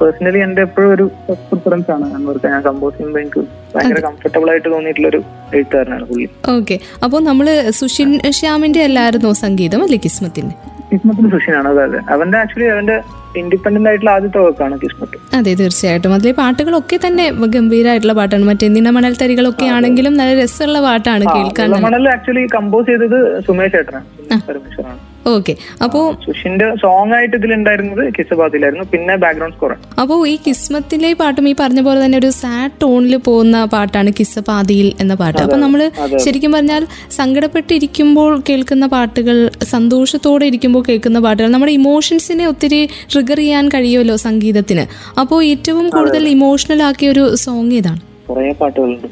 പേഴ്സണലി 0.01 0.39
എന്റെ 0.39 0.63
എപ്പോഴും 0.63 0.91
ഒരു 0.95 1.05
പ്രിഫറൻസ് 1.51 1.91
ആണ്. 1.97 2.07
അൻവർക്ക് 2.15 2.47
ഞാൻ 2.55 2.63
കമ്പോസ് 2.63 2.97
ചെയ്യുമ്പോൾ 2.97 3.21
എനിക്ക് 3.21 3.43
ഭയങ്കര 3.75 4.01
കംഫർട്ടബിൾ 4.09 4.51
ആയിട്ട് 4.51 4.69
തോന്നിയിട്ടുള്ള 4.75 5.09
ഒരു 5.09 5.21
എഴുത്തുകാരനാണ് 5.57 6.05
പുള്ളി. 6.11 6.29
ഓക്കെ. 6.57 6.79
അപ്പോൾ 7.05 7.23
നമ്മൾ 7.29 7.49
സുഷിൻ 7.81 8.11
ശ്യാമിന്റെ 8.41 8.83
അല്ലായിരുന്നോ 8.89 9.33
സംഗീതം 9.45 9.83
അല്ലേ 9.87 10.01
കിസ്മത്തിന്റെ? 10.07 10.57
കിസ്മത്തിന് 10.91 11.31
സുഷിനാണ്. 11.37 11.69
അതെ 11.69 11.83
അതെ. 11.89 11.99
അവന്റെ 12.13 12.39
ആക്ച്വലി 12.39 12.69
അവന്റെ 12.75 12.95
ഇൻഡിപെൻഡന്റ് 13.41 13.89
ആയിട്ടുള്ള 13.89 14.11
ആദ്യത്തെ 14.11 14.39
വർക്കാണ് 14.39 14.77
കിസ്മത്ത്. 14.83 15.17
അതെ 15.39 15.53
തീർച്ചയായിട്ടും. 15.55 16.15
അതിലെ 16.15 16.33
പാട്ടുകളൊക്കെ 16.39 16.97
തന്നെ 17.07 17.25
ഗംഭീരമായിട്ടുള്ള 17.57 18.15
പാട്ടാണ്. 18.21 18.45
മറ്റേ 18.51 18.69
നിന്ന 18.77 18.91
മണൽ 18.97 19.15
തരികളൊക്കെ 19.23 19.67
ആണെങ്കിലും 19.77 20.17
നല്ല 20.21 20.33
രസമുള്ള 20.43 20.81
പാട്ടാണ് 20.87 21.25
കേൾക്കാൻ 21.35 21.77
മണൽ 21.89 22.09
ആക്ച്വലി 22.15 22.45
കമ്പോസ് 22.57 22.87
ചെയ്തത് 22.87 23.19
സുമേഷ് 23.49 23.73
ചേട്ടനാണ്. 23.73 24.07
സുമേഷ് 24.17 24.47
പരമേശ്വറാണ് 24.49 25.01
ഓക്കെ 25.33 25.55
അപ്പോ 25.85 26.01
സുഷിന്റെ 26.25 26.67
സോങ് 26.83 27.15
ആയിട്ട് 27.17 27.35
ഇതിലുണ്ടായിരുന്നത് 27.39 28.03
കിസബാദിലായിരുന്നു 28.17 28.87
പിന്നെ 28.93 29.15
ബാക്ക്ഗ്രൗണ്ട് 29.23 29.57
സ്കോർ 29.57 29.73
അപ്പോ 30.03 30.17
ഈ 30.33 30.35
കിസ്മത്തിലെ 30.47 31.11
പാട്ടും 31.21 31.49
ഈ 31.51 31.55
പറഞ്ഞ 31.61 31.81
പോലെ 31.87 31.99
തന്നെ 32.05 32.19
ഒരു 32.23 32.31
സാഡ് 32.41 32.75
ടോണിൽ 32.83 33.17
പോകുന്ന 33.29 33.57
പാട്ടാണ് 33.75 34.11
കിസ്സപാതിയിൽ 34.19 34.89
എന്ന 35.03 35.15
പാട്ട്. 35.23 35.41
അപ്പൊ 35.45 35.59
നമ്മൾ 35.65 35.81
ശരിക്കും 36.25 36.53
പറഞ്ഞാൽ 36.57 36.83
സങ്കടപ്പെട്ടിരിക്കുമ്പോൾ 37.19 38.33
കേൾക്കുന്ന 38.49 38.87
പാട്ടുകൾ 38.97 39.37
സന്തോഷത്തോടെ 39.75 40.47
ഇരിക്കുമ്പോൾ 40.51 40.85
കേൾക്കുന്ന 40.89 41.21
പാട്ടുകൾ 41.27 41.51
നമ്മുടെ 41.57 41.75
ഇമോഷൻസിനെ 41.81 42.47
ഒത്തിരി 42.53 42.81
ട്രിഗർ 43.13 43.41
ചെയ്യാൻ 43.43 43.65
കഴിയുമല്ലോ 43.75 44.17
സംഗീതത്തിന്. 44.27 44.85
അപ്പോൾ 45.23 45.41
ഏറ്റവും 45.53 45.87
കൂടുതൽ 45.97 46.25
ഇമോഷണൽ 46.37 46.83
ആക്കിയ 46.89 47.15
ഒരു 47.15 47.25
സോങ് 47.45 47.75
ഏതാണ്? 47.81 48.01
കുറേ 48.29 48.47
പാട്ടുകളുണ്ട്. 48.61 49.09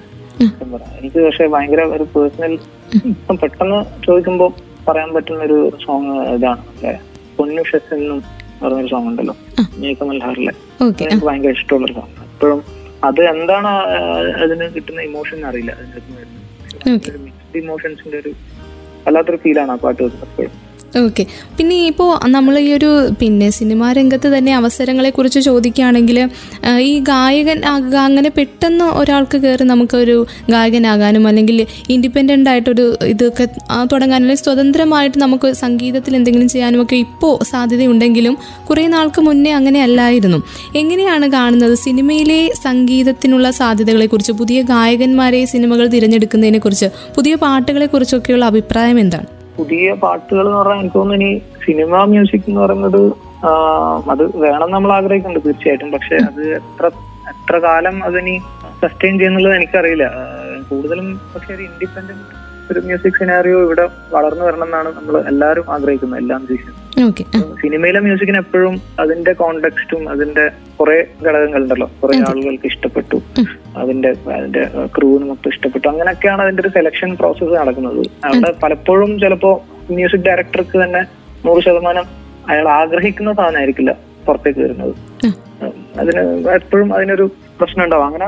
എനിക്ക് 0.98 1.18
പക്ഷെ 1.26 1.44
ഭയങ്കര 1.52 1.82
ഒരു 1.96 2.04
പേഴ്സണൽ 2.14 2.54
പെട്ടെന്ന് 3.42 3.78
ചോദിക്കുമ്പോൾ 4.06 4.50
പറയാൻ 4.88 5.10
പറ്റുന്ന 5.14 5.42
ഒരു 5.42 5.58
സോങ് 5.84 6.14
ഇതാണ്. 6.36 6.62
അല്ലെ? 6.74 6.92
പൊന്നുഷസ് 7.38 7.94
എന്നും 7.94 8.18
പറഞ്ഞൊരു 8.62 8.90
സോങ് 8.92 9.08
ഉണ്ടല്ലോ. 9.08 9.34
മേഘമൽഹാറിലെ 9.78 10.52
മൽഹാറിലെ 10.80 11.04
എനിക്ക് 11.04 11.26
ഭയങ്കര 11.26 11.52
ഇഷ്ടമുള്ള 11.58 11.88
സോങ് 11.96 12.12
ഇപ്പോഴും 12.32 12.60
അത് 13.04 13.20
എന്താണ് 13.32 13.70
അതിന് 14.42 14.66
കിട്ടുന്ന 14.74 15.00
ഇമോഷൻ 15.00 15.46
അറിയില്ല 15.46 15.72
അതിനകത്ത് 15.78 17.18
മിക്സ്ഡ് 17.24 17.58
ഇമോഷൻസിന്റെ 17.62 18.18
ഒരു 18.18 18.32
വല്ലാത്തൊരു 19.06 19.36
ഫീലാണ് 19.36 19.70
ആ 19.70 19.78
പാട്ട് 19.82 20.02
എപ്പോഴും. 20.02 20.52
ഓക്കെ 20.94 21.26
പിന്നെ 21.58 21.86
ഇപ്പോൾ 21.86 22.26
നമ്മൾ 22.26 22.58
ഈ 22.58 22.72
ഒരു 22.72 22.90
പിന്നെ 23.20 23.50
സിനിമാ 23.50 23.92
രംഗത്ത് 23.92 24.28
തന്നെ 24.36 24.52
അവസരങ്ങളെ 24.54 25.10
കുറിച്ച് 25.10 25.40
ചോദിക്കുകയാണെങ്കിൽ 25.40 26.18
ഈ 26.80 26.98
ഗായകൻ 27.00 27.64
ആകുക 27.64 27.96
അങ്ങനെ 27.96 28.28
പെട്ടെന്ന് 28.28 28.84
ഒരാൾക്ക് 28.84 29.38
കയറി 29.38 29.62
നമുക്കൊരു 29.62 30.26
ഗായകനാകാനും 30.50 31.26
അല്ലെങ്കിൽ 31.26 31.66
ഇൻഡിപെൻഡന്റ് 31.90 32.50
ആയിട്ടൊരു 32.50 32.96
ഇതൊക്കെ 33.04 33.46
തുടങ്ങാനും 33.92 34.24
അല്ലെങ്കിൽ 34.24 34.44
സ്വതന്ത്രമായിട്ട് 34.44 35.18
നമുക്ക് 35.18 35.52
സംഗീതത്തിൽ 35.54 36.16
എന്തെങ്കിലും 36.16 36.48
ചെയ്യാനും 36.48 36.82
ഒക്കെ 36.82 36.96
ഇപ്പോൾ 36.96 37.44
സാധ്യതയുണ്ടെങ്കിലും 37.44 38.36
കുറേ 38.70 38.86
നാൾക്ക് 38.86 39.20
മുന്നേ 39.20 39.50
അങ്ങനെ 39.50 39.82
അല്ലായിരുന്നു. 39.82 40.40
എങ്ങനെയാണ് 40.74 41.32
കാണുന്നത് 41.32 41.74
സിനിമയിലെ 41.74 42.50
സംഗീതത്തിനുള്ള 42.62 43.50
സാധ്യതകളെക്കുറിച്ച് 43.50 44.32
പുതിയ 44.32 44.62
ഗായകന്മാരെ 44.62 45.44
സിനിമകൾ 45.44 45.88
തിരഞ്ഞെടുക്കുന്നതിനെക്കുറിച്ച് 45.88 46.90
പുതിയ 47.16 47.34
പാട്ടുകളെ 47.34 47.86
കുറിച്ചൊക്കെയുള്ള 47.86 48.44
അഭിപ്രായം 48.44 49.00
എന്താണ്? 49.00 49.35
പുതിയ 49.56 49.92
പാട്ടുകൾ 50.04 50.44
എന്ന് 50.46 50.58
പറഞ്ഞാൽ 50.58 50.80
എനിക്ക് 50.80 50.98
തോന്നുന്നു 50.98 51.24
ഇനി 51.24 51.30
സിനിമ 51.66 52.02
മ്യൂസിക് 52.04 52.48
എന്ന് 52.48 52.60
പറയുന്നത് 52.60 53.02
അത് 54.12 54.22
വേണം 54.44 54.70
നമ്മൾ 54.70 54.90
ആഗ്രഹിക്കുന്നുണ്ട് 54.92 55.46
തീർച്ചയായിട്ടും. 55.46 55.92
പക്ഷെ 55.92 56.16
അത് 56.28 56.42
എത്ര 56.58 56.90
എത്ര 57.32 57.56
കാലം 57.58 57.96
അതിനി 58.04 58.34
സസ്റ്റെയിൻ 58.82 59.14
ചെയ്യുന്നുള്ളത് 59.18 59.56
എനിക്കറിയില്ല. 59.56 60.06
കൂടുതലും 60.70 61.08
പക്ഷെ 61.34 61.50
ഒരു 61.54 61.62
ഇൻഡിപെൻഡന്റ് 61.62 62.45
ഒരു 62.70 62.80
മ്യൂസിക് 62.86 63.18
സിനാറിയോ 63.18 63.58
ഇവിടെ 63.66 63.84
വളർന്നു 64.14 64.44
വരണം 64.46 64.66
എന്നാണ് 64.66 64.88
നമ്മൾ 64.96 65.14
എല്ലാവരും 65.30 65.66
ആഗ്രഹിക്കുന്നത് 65.74 66.20
എല്ലാ 66.22 66.36
മ്യൂസിഷ്യനും 66.44 66.82
ഓക്കെ 67.08 67.24
സിനിമയിലെ 67.62 68.00
മ്യൂസിക്കിന് 68.00 68.38
എപ്പോഴും 68.44 68.74
അതിന്റെ 69.02 69.32
കോണ്ടെക്സ്റ്റും 69.40 70.02
അതിന്റെ 70.12 70.44
കുറെ 70.78 70.96
ഘടകങ്ങളുണ്ടല്ലോ 71.26 71.88
കുറെ 72.00 72.16
ആളുകൾക്ക് 72.28 72.68
ഇഷ്ടപ്പെട്ടു 72.72 73.18
അതിന്റെ 73.82 74.10
അതിന്റെ 74.36 74.62
ക്രൂവിന് 74.96 75.26
മൊത്തം 75.30 75.50
ഇഷ്ടപ്പെട്ടു. 75.54 75.86
അങ്ങനെയൊക്കെയാണ് 75.88 76.42
അതിന്റെ 76.42 76.62
ഒരു 76.64 76.70
സെലക്ഷൻ 76.76 77.10
പ്രോസസ്സ് 77.20 77.54
നടക്കുന്നത്. 77.60 78.02
അവിടെ 78.28 78.50
പലപ്പോഴും 78.62 79.12
ചിലപ്പോ 79.24 79.52
മ്യൂസിക് 79.96 80.26
ഡയറക്ടർക്ക് 80.28 80.76
തന്നെ 80.84 81.02
നൂറ് 81.46 81.62
ശതമാനം 81.66 82.06
അയാൾ 82.50 82.66
ആഗ്രഹിക്കുന്ന 82.80 83.32
സാധനമായിരിക്കില്ല 83.40 83.92
പുറത്തേക്ക് 84.26 84.60
വരുന്നത്. 84.60 84.94
അതിന് 86.00 86.22
എപ്പോഴും 86.60 86.88
അതിനൊരു 86.94 87.26
പ്രശ്നം 87.60 87.84
ഉണ്ടാവും. 87.84 88.06
അങ്ങനെ 88.06 88.26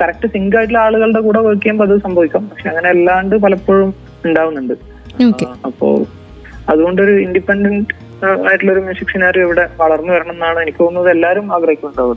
കറക്റ്റ് 0.00 0.28
സിങ്ക് 0.28 0.56
ആയിട്ടുള്ള 0.56 0.78
ആളുകളുടെ 0.78 1.20
കൂടെ 1.20 1.38
വർക്ക് 1.38 1.62
ചെയ്യുമ്പോൾ 1.62 1.84
അത് 1.84 2.02
സംഭവിക്കാം. 2.02 2.44
പക്ഷെ 2.46 2.68
അങ്ങനെ 2.68 2.88
അല്ലാണ്ട് 2.88 3.36
പലപ്പോഴും 3.36 3.94
ഉണ്ടാവുന്നുണ്ട്. 4.24 4.74
അപ്പോ 5.68 6.06
അതുകൊണ്ടൊരു 6.68 7.10
ഇൻഡിപെൻഡന്റ് 7.10 7.94
ആയിട്ടുള്ള 8.48 8.72
ഒരു 8.72 8.80
മ്യൂസിക് 8.80 9.12
സിനാരി 9.12 9.40
ഇവിടെ 9.40 9.68
വളർന്നു 9.76 10.12
വരണം 10.12 10.34
എന്നാണ് 10.34 10.60
എനിക്ക് 10.60 10.78
തോന്നുന്നത്. 10.78 11.10
എല്ലാവരും 11.16 11.54
ആഗ്രഹിക്കുന്നുണ്ടാവും 11.54 12.10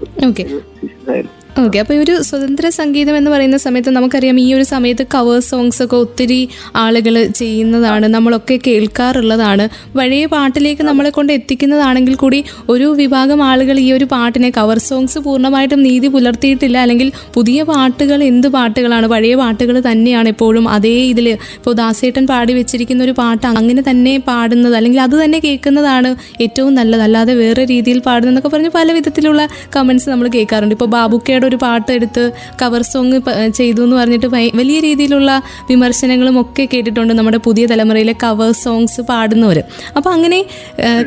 ഓക്കെ 1.61 1.77
അപ്പോൾ 1.81 1.95
ഈ 1.95 1.97
ഒരു 2.03 2.13
സ്വതന്ത്ര 2.27 2.67
സംഗീതം 2.77 3.15
എന്ന് 3.17 3.29
പറയുന്ന 3.31 3.57
സമയത്ത് 3.63 3.91
നമുക്കറിയാം 3.97 4.37
ഈ 4.43 4.45
ഒരു 4.55 4.63
സമയത്ത് 4.71 5.03
കവർ 5.13 5.39
സോങ്സ് 5.47 5.81
ഒക്കെ 5.83 5.97
ഒത്തിരി 6.03 6.37
ആളുകൾ 6.83 7.15
ചെയ്യുന്നതാണ് 7.39 8.07
നമ്മളൊക്കെ 8.15 8.55
കേൾക്കാറുള്ളതാണ്. 8.67 9.65
പഴയ 9.97 10.23
പാട്ടിലേക്ക് 10.31 10.83
നമ്മളെ 10.87 11.11
കൊണ്ട് 11.17 11.31
എത്തിക്കുന്നതാണെങ്കിൽ 11.33 12.15
കൂടി 12.23 12.39
ഒരു 12.73 12.87
വിഭാഗം 13.01 13.41
ആളുകൾ 13.49 13.75
ഈ 13.83 13.89
ഒരു 13.97 14.07
പാട്ടിനെ 14.13 14.49
കവർ 14.57 14.79
സോങ്സ് 14.87 15.21
പൂർണമായിട്ടും 15.27 15.83
നീതി 15.87 16.09
പുലർത്തിയിട്ടില്ല. 16.15 16.77
അല്ലെങ്കിൽ 16.85 17.11
പുതിയ 17.35 17.59
പാട്ടുകൾ 17.71 18.19
എന്ത് 18.31 18.47
പാട്ടുകളാണ് 18.57 19.09
പഴയ 19.13 19.35
പാട്ടുകൾ 19.41 19.77
തന്നെയാണ് 19.89 20.29
എപ്പോഴും 20.33 20.67
അതേ 20.77 20.95
ഇതിൽ 21.11 21.29
ഇപ്പോൾ 21.59 21.75
ദാസേട്ടൻ 21.81 22.25
പാടി 22.33 22.55
വെച്ചിരിക്കുന്ന 22.59 23.07
ഒരു 23.07 23.15
പാട്ട് 23.21 23.45
അങ്ങനെ 23.61 23.83
തന്നെ 23.91 24.15
പാടുന്നത് 24.31 24.77
അല്ലെങ്കിൽ 24.81 25.03
അത് 25.07 25.15
തന്നെ 25.23 25.41
കേൾക്കുന്നതാണ് 25.47 26.11
ഏറ്റവും 26.47 26.73
നല്ലത്. 26.81 27.05
അല്ലാതെ 27.09 27.35
വേറെ 27.43 27.65
രീതിയിൽ 27.75 28.01
പാടുന്നതെന്നൊക്കെ 28.09 28.53
പറഞ്ഞ് 28.55 28.73
പല 28.79 28.91
വിധത്തിലുള്ള 28.99 29.41
കമൻസ് 29.77 30.09
നമ്മൾ 30.13 30.27
കേൾക്കാറുണ്ട്. 30.39 30.77
ഇപ്പോൾ 30.79 30.91
ബാബുക്കയുടെ 30.97 31.41
ഒരു 31.45 31.57
പാട്ട് 31.61 31.91
എടുത്ത് 31.93 32.23
കവർ 32.61 32.81
സോങ് 32.87 33.19
ചെയ്തു 33.55 33.81
എന്ന് 33.83 33.95
പറഞ്ഞിട്ട് 33.95 34.27
വലിയ 34.57 34.77
രീതിയിലുള്ള 34.81 35.29
വിമർശനങ്ങളും 35.69 36.35
ഒക്കെ 36.41 36.65
കേട്ടിട്ടുണ്ട് 36.73 37.13
നമ്മുടെ 37.13 37.39
പുതിയ 37.45 37.65
തലമുറയിലെ 37.65 38.15
കവർ 38.23 38.51
സോങ്സ് 38.61 39.01
പാടുന്നവർ 39.09 39.59
അപ്പോൾ 39.95 40.11
അങ്ങനെ 40.13 40.39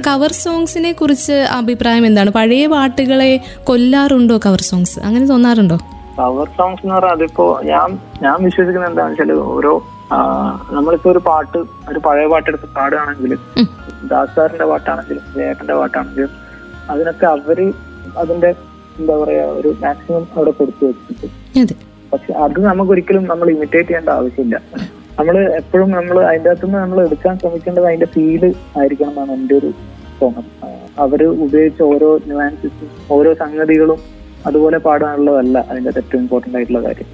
കവർ 0.07 0.33
സോങ്സിനെ 0.40 0.93
കുറിച്ച് 0.95 1.37
അഭിപ്രായം 1.57 2.07
എന്താണ്? 2.07 2.31
പഴയ 2.33 2.64
പാട്ടുകളെ 2.69 3.31
കൊല്ലാറുണ്ടോ 3.66 4.37
കവർ 4.45 4.62
സോങ്സ് 4.66 4.97
അങ്ങനെ 5.05 5.26
തോന്നാറുണ്ടോ? 5.28 5.78
കവർ 6.19 6.47
സോങ്സ് 6.57 6.83
എന്ന് 6.83 6.95
പറഞ്ഞാൽ 6.97 7.14
അതിപ്പോ 7.16 7.47
ഞാൻ 7.66 7.88
ഞാൻ 8.23 8.37
വിശ്വസിക്കുന്നത് 8.45 8.90
എന്താണെന്ന് 8.90 9.16
വെച്ചാൽ 9.16 9.43
ഓരോ 9.52 9.73
നമ്മളിപ്പോ 10.75 11.09
ഒരു 11.12 11.21
പാട്ട് 11.26 11.59
ഒരു 11.90 12.00
പഴയ 12.05 12.26
പാട്ടെടുത്ത് 12.26 12.69
പാടുകയാണെങ്കിൽ 12.76 13.33
ഉം. 13.57 13.66
ദാസാറിന്റെ 14.11 14.66
പാട്ടാണെങ്കിലും 14.71 15.25
ജയേട്ടന്റെ 15.35 15.75
പാട്ടാണെങ്കിലും 15.75 16.31
അതിനൊക്കെ 16.90 17.26
അവർ 17.28 17.59
അതിന്റെ 18.16 18.50
എന്താ 19.00 19.15
പറയാ 19.23 19.45
ഒരു 19.59 19.71
മാക്സിമം 19.85 20.25
അവിടെ 20.37 20.53
കൊടുത്തു 20.61 20.85
വെച്ചിട്ട്. 20.88 21.29
അതെ. 21.62 21.75
പക്ഷെ 22.12 22.33
അത് 22.45 22.59
നമുക്ക് 22.69 22.93
ഒരിക്കലും 22.95 23.25
നമ്മൾ 23.31 23.47
ഇമിറ്റേറ്റ് 23.55 23.88
ചെയ്യേണ്ട 23.91 24.11
ആവശ്യമില്ല. 24.19 24.57
നമ്മൾ 25.19 25.37
എപ്പോഴും 25.61 25.91
നമ്മൾ 25.99 26.17
അതിന്റെ 26.31 26.50
അകത്തുനിന്ന് 26.50 26.81
നമ്മൾ 26.85 26.99
എടുക്കാൻ 27.07 27.35
ശ്രമിക്കേണ്ടത് 27.43 27.87
അതിന്റെ 27.91 28.09
ഫീൽ 28.15 28.43
ആയിരിക്കണം 28.81 29.12
എന്നാണ് 29.12 29.33
എന്റെ 29.38 29.55
ഒരു 29.61 29.71
തോന്നൽ. 30.21 30.47
അവർ 31.05 31.21
ഉപയോഗിച്ച 31.47 31.81
ഓരോ 31.93 32.11
ന്യൂആൻസസും 32.29 32.91
ഓരോ 33.17 33.31
സംഗതികളും 33.43 34.00
അതുപോലെ 34.49 34.79
പാടാനുള്ളതല്ല 34.87 35.59
അതിന്റെ 35.71 35.91
ഏറ്റവും 36.00 36.21
ഇമ്പോർട്ടന്റ് 36.23 36.57
ആയിട്ടുള്ള 36.59 36.81
കാര്യം. 36.87 37.09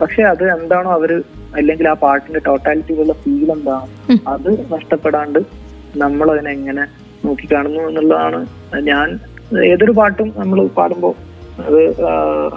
പക്ഷെ 0.00 0.22
അത് 0.32 0.44
എന്താണോ 0.56 0.90
അവർ 0.98 1.10
അല്ലെങ്കിൽ 1.58 1.86
ആ 1.92 1.94
പാട്ടിന്റെ 2.04 2.40
ടോട്ടാലിറ്റിയിലുള്ള 2.48 3.14
ഫീൽ 3.22 3.50
എന്താണ് 3.56 4.16
അത് 4.34 4.50
നഷ്ടപ്പെടാണ്ട് 4.74 5.40
നമ്മൾ 6.04 6.26
അതിനെങ്ങനെ 6.34 6.84
നോക്കിക്കാണുന്നു 7.24 7.80
എന്നുള്ളതാണ് 7.88 8.40
ഞാൻ 8.90 9.08
ഏതൊരു 9.70 9.92
പാട്ടും 9.98 10.28
നമ്മൾ 10.36 10.58
പാടുമ്പോൾ 10.78 11.14
അത് 11.66 11.80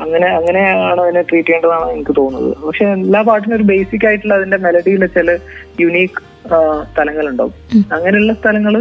അങ്ങനെ 0.03 0.27
അങ്ങനെയാണ് 0.39 1.00
അതിനെ 1.03 1.21
ട്രീറ്റ് 1.29 1.47
ചെയ്യേണ്ടതാണ് 1.47 1.88
എനിക്ക് 1.95 2.13
തോന്നുന്നത്. 2.19 2.53
പക്ഷെ 2.67 2.85
എല്ലാ 2.97 3.21
പാട്ടിനും 3.29 3.55
ഒരു 3.55 3.65
ബേസിക് 3.71 4.05
ആയിട്ടുള്ള 4.09 4.35
അതിന്റെ 4.39 4.57
മെലഡിയിലെ 4.65 5.07
ചില 5.17 5.31
യുണീക്ക് 5.81 6.21
സ്ഥലങ്ങളുണ്ടാവും. 6.91 7.53
അങ്ങനെയുള്ള 7.95 8.33
സ്ഥലങ്ങൾ 8.39 8.75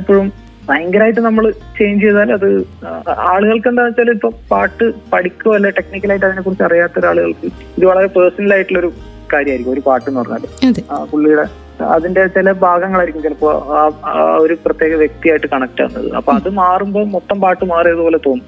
എപ്പോഴും 0.00 0.26
ഭയങ്കരമായിട്ട് 0.68 1.22
നമ്മൾ 1.26 1.44
ചേഞ്ച് 1.76 2.02
ചെയ്താൽ 2.04 2.30
അത് 2.38 2.48
ആളുകൾക്ക് 3.30 3.68
എന്താ 3.70 3.84
വെച്ചാൽ 3.86 4.10
ഇപ്പൊ 4.16 4.30
പാട്ട് 4.50 4.86
പഠിക്കുകയോ 5.12 5.54
അല്ലെ 5.58 5.70
ടെക്നിക്കലായിട്ട് 5.78 6.26
അതിനെ 6.28 6.42
കുറിച്ച് 6.46 6.64
അറിയാത്ത 6.68 6.98
ഒരാളുകൾക്ക് 7.02 7.46
ഇത് 7.76 7.84
വളരെ 7.90 8.08
പേഴ്സണൽ 8.16 8.52
ആയിട്ടുള്ള 8.56 8.80
ഒരു 8.82 8.90
കാര്യമായിരിക്കും 9.32 9.72
ഒരു 9.76 9.84
പാട്ട് 9.88 10.06
എന്ന് 10.10 10.20
പറഞ്ഞാൽ 10.20 10.44
പുള്ളിയുടെ 11.12 11.46
അതിന്റെ 11.94 12.22
ചില 12.34 12.52
ഭാഗങ്ങളായിരിക്കും 12.64 13.22
ചിലപ്പോ 13.26 13.48
ഒരു 14.44 14.54
പ്രത്യേക 14.64 14.92
വ്യക്തിയായിട്ട് 15.02 15.48
കണക്ട് 15.52 15.82
ആവുന്നത്. 15.82 16.08
അപ്പൊ 16.20 16.32
അത് 16.38 16.48
മാറുമ്പോൾ 16.60 17.04
മൊത്തം 17.16 17.38
പാട്ട് 17.44 17.64
മാറിയതുപോലെ 17.72 18.18
തോന്നും. 18.26 18.46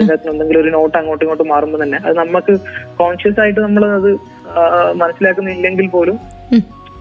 അകത്ത് 0.00 0.28
എന്തെങ്കിലും 0.32 0.60
ഒരു 0.62 0.70
നോട്ട് 0.76 0.96
അങ്ങോട്ടും 1.00 1.24
ഇങ്ങോട്ടും 1.26 1.48
മാറുമ്പോൾ 1.54 1.82
തന്നെ 1.82 1.98
അത് 2.06 2.16
നമുക്ക് 2.22 2.54
കോൺഷ്യസ് 3.02 3.40
ആയിട്ട് 3.44 3.60
നമ്മൾ 3.66 3.84
അത് 3.98 4.10
മനസ്സിലാക്കുന്നില്ലെങ്കിൽ 5.02 5.88
പോലും 5.96 6.18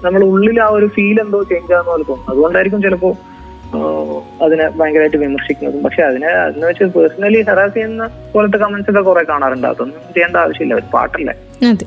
നമ്മൾ 0.06 0.22
ഉള്ളിൽ 0.32 0.58
ആ 0.66 0.68
ഒരു 0.78 0.88
ഫീൽ 0.96 1.18
എന്തോ 1.26 1.40
ചേഞ്ച് 1.52 1.74
ആകുന്ന 1.74 1.92
പോലെ 1.92 2.06
തോന്നും. 2.10 2.30
അതുകൊണ്ടായിരിക്കും 2.32 2.82
ചിലപ്പോ 2.86 3.10
അതിനെ 4.46 4.66
ഭയങ്കരമായിട്ട് 4.80 5.20
വിമർശിക്കുന്നതും. 5.24 5.82
പക്ഷെ 5.86 6.02
അതിനെ 6.10 6.30
അതിനെ 6.44 6.66
വെച്ച് 6.68 6.86
പേഴ്സണലി 6.96 7.40
ഹെറാസ് 7.50 7.74
ചെയ്യുന്ന 7.74 8.04
പോലത്തെ 8.34 8.58
കമന്റ്സ് 8.64 8.92
ഒക്കെ 8.92 9.02
കുറെ 9.08 9.24
കാണാറുണ്ട്. 9.32 9.68
അതൊന്നും 9.74 10.14
ചെയ്യേണ്ട 10.16 10.38
ആവശ്യമില്ല. 10.44 10.76
ഒരു 10.80 10.88
പാട്ടല്ലേ. 10.94 11.34
അതെ. 11.62 11.86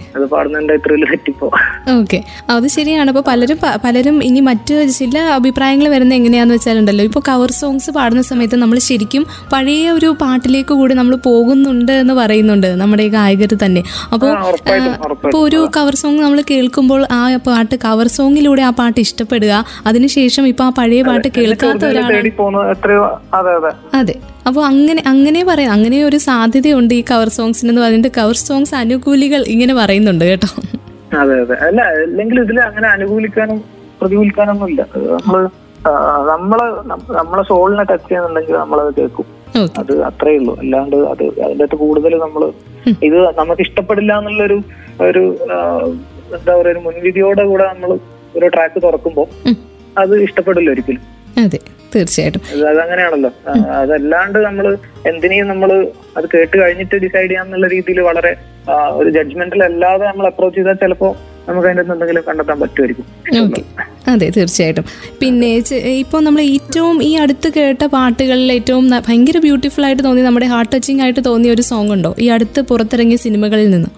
തെറ്റിപ്പോ. 1.11 1.47
ഓക്കെ. 2.01 2.19
ശരിയാണ്. 2.69 3.09
അപ്പോൾ 3.09 3.21
പലരും 3.21 3.59
പലരും 3.85 4.25
ഇനി 4.25 4.41
മറ്റു 4.41 4.85
ചില 4.91 5.19
അഭിപ്രായങ്ങൾ 5.19 5.89
വരുന്നത് 5.89 6.15
എങ്ങനെയാന്ന് 6.15 6.55
വെച്ചാലുണ്ടല്ലോ. 6.55 7.05
ഇപ്പോൾ 7.05 7.21
കവർ 7.29 7.51
സോങ്സ് 7.53 7.91
പാടുന്ന 7.91 8.23
സമയത്ത് 8.23 8.57
നമ്മൾ 8.57 8.79
ശരിക്കും 8.79 9.23
പഴയ 9.53 9.91
ഒരു 9.91 10.17
പാട്ടിലേക്ക് 10.21 10.75
കൂടി 10.75 10.95
നമ്മൾ 10.95 11.17
പോകുന്നുണ്ട് 11.17 11.93
എന്ന് 11.93 12.15
പറയുന്നുണ്ട് 12.15 12.67
നമ്മുടെ 12.75 13.03
ഈ 13.03 13.09
ഗായകർ 13.09 13.57
തന്നെ. 13.65 13.83
അപ്പോൾ 14.13 14.27
ഉറപ്പായിട്ടും 14.49 14.93
ഇപ്പോൾ 15.27 15.39
ഒരു 15.45 15.69
കവർ 15.77 15.95
സോങ് 15.95 16.21
നമ്മൾ 16.21 16.43
കേൾക്കുമ്പോൾ 16.51 17.07
ആ 17.11 17.37
പാട്ട് 17.37 17.75
കവർ 17.85 18.07
സോങ്ങിലൂടെ 18.09 18.63
ആ 18.63 18.71
പാട്ട് 18.71 19.01
ഇഷ്ടപ്പെടുക. 19.01 19.53
അതിനുശേഷം 19.87 20.47
ഇപ്പോൾ 20.47 20.65
ആ 20.65 20.71
പഴയ 20.71 21.03
പാട്ട് 21.03 21.29
കേൾക്കാത്ത 21.39 21.85
അതെ. 23.35 23.53
അതെ. 23.95 24.15
അപ്പോൾ 24.47 24.63
അങ്ങനെ 24.71 25.01
അങ്ങനെ 25.13 25.41
പറയാം. 25.49 25.73
അങ്ങനെ 25.77 25.99
ഒരു 26.09 26.19
സാധ്യതയുണ്ട് 26.27 26.93
ഈ 26.95 27.03
കവർ 27.11 27.29
സോങ്സിന് 27.37 27.71
എന്ന് 27.73 27.83
പറഞ്ഞിട്ട് 27.85 28.11
കവർ 28.19 28.37
സോങ്സ് 28.43 28.75
അനുകൂലികൾ 28.83 29.41
ഇങ്ങനെ 29.55 29.75
പറയുന്നുണ്ട് 29.81 30.25
കേട്ടോ. 30.31 30.49
അതെ 31.21 31.35
അതെ. 31.43 31.57
അല്ല 31.67 31.81
അല്ലെങ്കിൽ 32.03 32.39
ഇതിൽ 32.45 32.59
അങ്ങനെ 32.69 32.89
അനുകൂലിക്കാനും 32.89 33.59
പ്രതികൂലിക്കാനൊന്നും 34.01 34.69
ഇല്ല 34.73 34.83
നമ്മൾ 35.19 35.41
നമ്മൾ 36.31 36.61
നമ്മൾ 36.91 37.11
നമ്മളെ 37.19 37.43
സോളിനെ 37.51 37.85
ടച്ച് 37.91 38.07
ചെയ്യുന്നുണ്ടെങ്കിൽ 38.09 38.57
നമ്മളത് 38.63 38.91
കേൾക്കും. 38.99 39.27
അത് 39.81 39.93
അത്രേ 40.09 40.33
ഉള്ളൂ. 40.39 40.53
അല്ലാണ്ട് 40.63 40.97
അത് 41.13 41.25
അതിന്റെ 41.45 41.65
അകത്ത് 41.65 41.77
കൂടുതൽ 41.83 42.13
നമ്മൾ 42.25 42.43
ഇത് 43.07 43.17
നമുക്ക് 43.41 43.63
ഇഷ്ടപ്പെടില്ല 43.67 44.13
എന്നുള്ളൊരു 44.21 44.59
ഒരു 45.07 45.23
എന്താ 46.37 46.53
പറയാ 46.53 46.73
ഒരു 46.75 46.81
മുൻവിധിയോടെ 46.87 47.45
കൂടെ 47.51 47.65
നമ്മൾ 47.73 47.91
ഒരു 48.37 48.49
ട്രാക്ക് 48.55 48.79
തുറക്കുമ്പോൾ 48.85 49.27
അത് 49.97 50.15
ഇഷ്ടപ്പെടില്ല 50.27 50.71
ഒരിക്കലും. 50.75 51.05
അതെ. 51.45 51.61
തീർച്ചയായിട്ടും. 51.95 52.43
അത് 52.53 52.65
അതങ്ങനെയാണല്ലോ. 52.69 53.31
അതല്ലാണ്ട് 53.81 54.39
നമ്മൾ 54.39 54.67
എന്തിനേയും 55.07 55.49
നമ്മൾ 55.49 55.71
അത് 56.17 56.27
കേട്ട് 56.35 56.57
കഴിഞ്ഞിട്ട് 56.61 56.97
ഡിസൈഡ് 56.97 57.31
ചെയ്യാന്നുള്ള 57.31 57.69
രീതിയിൽ 57.69 58.01
വളരെ 58.01 58.33
ഒരു 58.97 59.11
ജഡ്ജ്മെന്റിൽ 59.11 59.61
അല്ലാതെ 59.65 60.05
നമ്മൾ 60.07 60.27
അപ്രോച്ച് 60.27 60.59
ചെയ്താൽ 60.59 60.75
ചിലപ്പോ 60.75 61.09
നമുക്ക് 61.49 61.67
അതിന്റെ 61.69 61.93
എന്തെങ്കിലും 61.93 62.25
കണ്ടെത്താൻ 62.27 62.57
പറ്റുമായിരിക്കും. 62.61 63.07
ഓക്കെ. 63.41 63.63
അതെ 64.11 64.27
തീർച്ചയായിട്ടും. 64.31 64.85
പിന്നെ 65.21 65.49
ഇപ്പോൾ 66.03 66.21
നമ്മൾ 66.23 66.43
ഏറ്റവും 66.55 66.97
ഈ 67.03 67.17
അടുത്ത് 67.17 67.49
കേട്ട 67.57 67.83
പാട്ടുകളിൽ 67.95 68.53
ഏറ്റവും 68.53 68.85
ഭയങ്കര 69.09 69.39
ബ്യൂട്ടിഫുൾ 69.39 69.85
ആയിട്ട് 69.87 70.03
തോന്നി 70.05 70.23
നമ്മുടെ 70.23 70.47
ഹാർട്ട് 70.47 70.73
ടച്ചിങ് 70.75 71.03
ആയിട്ട് 71.03 71.25
തോന്നിയ 71.27 71.53
ഒരു 71.53 71.65
സോങ് 71.71 71.93
ഉണ്ടോ? 71.93 72.13
ഈ 72.19 72.29
അടുത്ത് 72.29 72.61
പുറത്തിറങ്ങിയ 72.71 73.19
സിനിമകളിൽ 73.27 73.69
നിന്ന്. 73.71 73.91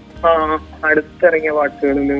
അടുത്തിറങ്ങിയ 0.84 1.50
പാട്ടുകളിൽ 1.50 2.10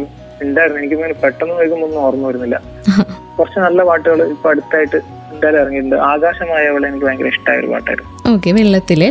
ഉണ്ടായിരുന്നു 0.43 0.81
എനിക്ക് 0.81 0.97
പെട്ടെന്ന് 1.25 1.55
കേൾക്കുമ്പോൾ 1.55 1.87
ഒന്നും 1.89 2.01
ഓർമ്മ 2.03 2.27
വരുന്നില്ല. 2.29 2.57
കുറച്ച് 3.37 3.59
നല്ല 3.59 3.83
പാട്ടുകൾ 3.83 4.19
ഇപ്പൊ 4.33 4.49
അടുത്തായിട്ട് 4.51 4.99
എന്തായാലും 5.43 5.63
ഇറങ്ങിയിട്ടുണ്ട്. 5.63 5.97
ആകാശമായവളെ 6.13 6.87
എനിക്ക് 6.89 7.07
ഭയങ്കര 7.07 7.29
ഇഷ്ടമായ 7.35 7.61
ഒരു 7.61 7.69
പാട്ടായിരുന്നു. 7.73 8.11
വെള്ളത്തിലെ 8.59 9.07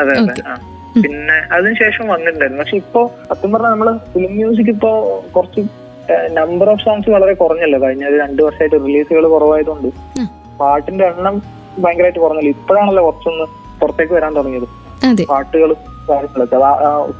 അതെ 0.00 0.14
അതെ. 0.20 0.34
പിന്നെ 1.04 1.36
അതിനുശേഷം 1.56 2.04
വന്നിട്ടുണ്ടായിരുന്നു. 2.12 2.60
പക്ഷെ 2.62 2.76
ഇപ്പോ 2.82 3.00
സത്യം 3.30 3.50
പറഞ്ഞാൽ 3.52 3.72
നമ്മൾ 3.74 3.88
ഫിലിം 4.12 4.32
മ്യൂസിക് 4.38 4.70
ഇപ്പോ 4.74 4.90
കുറച്ച് 5.34 5.60
നമ്പർ 6.38 6.66
ഓഫ് 6.72 6.82
സോങ്സ് 6.84 7.10
വളരെ 7.14 7.32
കുറഞ്ഞല്ലോ? 7.42 7.78
കഴിഞ്ഞ 7.84 8.04
ഒരു 8.10 8.16
രണ്ടു 8.24 8.40
വർഷമായിട്ട് 8.46 8.78
റിലീസുകൾ 8.86 9.24
കുറവായതുകൊണ്ട് 9.34 9.88
പാട്ടിന്റെ 10.60 11.04
എണ്ണം 11.12 11.36
ഭയങ്കരമായിട്ട് 11.84 12.20
കുറഞ്ഞല്ലോ. 12.24 12.52
ഇപ്പോഴാണല്ലോ 12.56 13.02
കുറച്ചൊന്ന് 13.08 13.46
പുറത്തേക്ക് 13.80 14.14
വരാൻ 14.18 14.32
തുടങ്ങിയത്. 14.36 14.68
പാട്ടുകൾ 15.32 15.70
കാര്യങ്ങളൊക്കെ. 16.10 16.58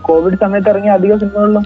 കോവിഡ് 0.08 0.38
സമയത്ത് 0.44 0.70
ഇറങ്ങിയ 0.72 0.92
അധിക 0.98 1.14
സിനിമകളിലും 1.22 1.64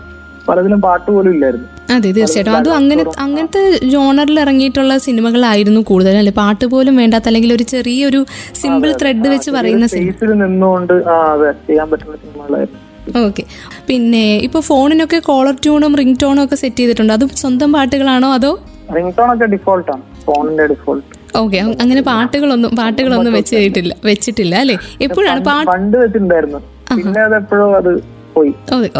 പലതിലും 0.48 0.80
പാട്ട് 0.86 1.08
പോലും 1.14 1.30
ഇല്ലായിരുന്നു. 1.36 1.66
അതെ 1.96 2.08
തീർച്ചയായിട്ടും. 2.16 2.54
അതും 2.58 2.74
അങ്ങനെ 2.80 3.02
അങ്ങനത്തെ 3.24 3.62
ജോണറിൽ 3.94 4.38
ഇറങ്ങിയിട്ടുള്ള 4.44 4.94
സിനിമകളായിരുന്നു 5.06 5.80
കൂടുതലും. 5.90 6.20
അല്ലെ 6.22 6.34
പാട്ട് 6.40 6.66
പോലും 6.72 6.96
വേണ്ടാത്ത 7.02 7.28
അല്ലെങ്കിൽ 7.30 7.52
ഒരു 7.56 7.64
ചെറിയൊരു 7.72 8.20
സിമ്പിൾ 8.62 8.90
ത്രെഡ് 9.02 9.28
വെച്ച് 9.34 9.52
പറയുന്ന 9.56 9.88
സിനിമ. 9.94 10.34
നിന്നുകൊണ്ട് 10.44 10.94
അതെ 11.16 11.50
ചെയ്യാൻ 11.68 11.88
പറ്റുന്ന 11.92 12.16
സിനിമകളായിരുന്നു. 12.24 12.82
ഓക്കെ. 13.26 13.42
പിന്നെ 13.88 14.24
ഇപ്പോൾ 14.46 14.62
ഫോണിനൊക്കെ 14.70 15.18
കോളർ 15.28 15.54
ട്യൂണും 15.64 15.92
റിംഗ് 16.00 16.18
ടോണും 16.22 16.42
ഒക്കെ 16.46 16.56
സെറ്റ് 16.62 16.80
ചെയ്തിട്ടുണ്ട്? 16.80 17.12
അതും 17.16 17.30
സ്വന്തം 17.42 17.70
പാട്ടുകളാണോ 17.76 18.30
അതോ? 18.38 18.50
റിംഗ് 18.96 19.12
ടോൺ 19.18 19.30
ഒക്കെ 19.34 19.46
ഡിഫോൾട്ട് 19.54 19.88
ആണ്. 19.94 20.02
ഫോണിന്റെ 20.26 20.66
ഡിഫോൾട്ട് 20.72 21.06
ഓക്കെ 21.40 21.58
അങ്ങനെ 21.82 22.02
പാട്ടുകളൊന്നും 22.10 22.70
പാട്ടുകളൊന്നും 22.78 23.32
വെച്ചിട്ടില്ല 23.38 23.92
വെച്ചിട്ടില്ല 24.10 24.54
അല്ലേ? 24.64 24.76
എപ്പോഴാണ് 25.06 25.40
പാട്ട് 25.48 25.68
പണ്ട് 25.72 25.96
വെച്ചിട്ടുണ്ടായിരുന്നു. 26.02 26.60
പിന്നെ 26.98 27.20
അത് 27.26 27.34
എപ്പോഴോ 27.40 27.66
അത് 27.80 27.90
പോയി. 28.36 28.52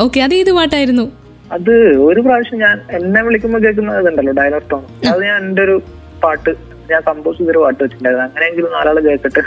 ഓക്കെ 0.04 0.18
അത് 0.26 0.34
ഏത് 0.40 0.50
പാട്ടായിരുന്നു? 0.58 1.06
അത് 1.56 1.72
ഒരു 2.08 2.20
പ്രാവശ്യം 2.24 2.58
ഞാൻ 2.64 2.76
എന്നെ 2.98 3.20
വിളിക്കുമ്പോൾ 3.26 3.60
കേൾക്കുന്നത് 3.64 4.08
ഉണ്ടല്ലോ 4.10 4.32
ഡയലോഗ് 4.40 4.68
ടോൺ 4.72 4.82
അത് 5.10 5.20
ഞാൻ 5.28 5.38
എന്റെ 5.48 5.62
ഒരു 5.66 5.76
പാട്ട് 6.24 6.50
ഞാൻ 6.90 7.00
കമ്പോസ് 7.08 7.38
ചെയ്തൊരു 7.38 7.60
പാട്ട് 7.64 7.80
വെച്ചിട്ടുണ്ടായിരുന്നു. 7.82 8.26
അങ്ങനെയെങ്കിലും 8.28 8.70
നാലാൾ 8.76 8.96
കേൾക്കട്ടെ 9.06 9.42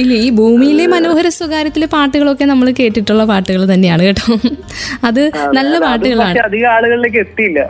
ഇല്ല 0.00 0.12
ഈ 0.24 0.28
ഭൂമിയിലെ 0.40 0.84
മനോഹര 0.94 1.28
സ്വകാര്യത്തിലെ 1.38 1.86
പാട്ടുകളൊക്കെ 1.94 2.44
നമ്മൾ 2.50 2.66
കേട്ടിട്ടുള്ള 2.80 3.24
പാട്ടുകൾ 3.30 3.62
തന്നെയാണ് 3.72 4.02
കേട്ടോ. 4.08 4.26
അത് 5.08 5.22
നല്ല 5.58 5.74
പാട്ടുകളാണ്. 5.86 6.38
അധികം 6.48 6.68
ആളുകളിലേക്ക് 6.74 7.20
എത്തിയില്ല. 7.24 7.60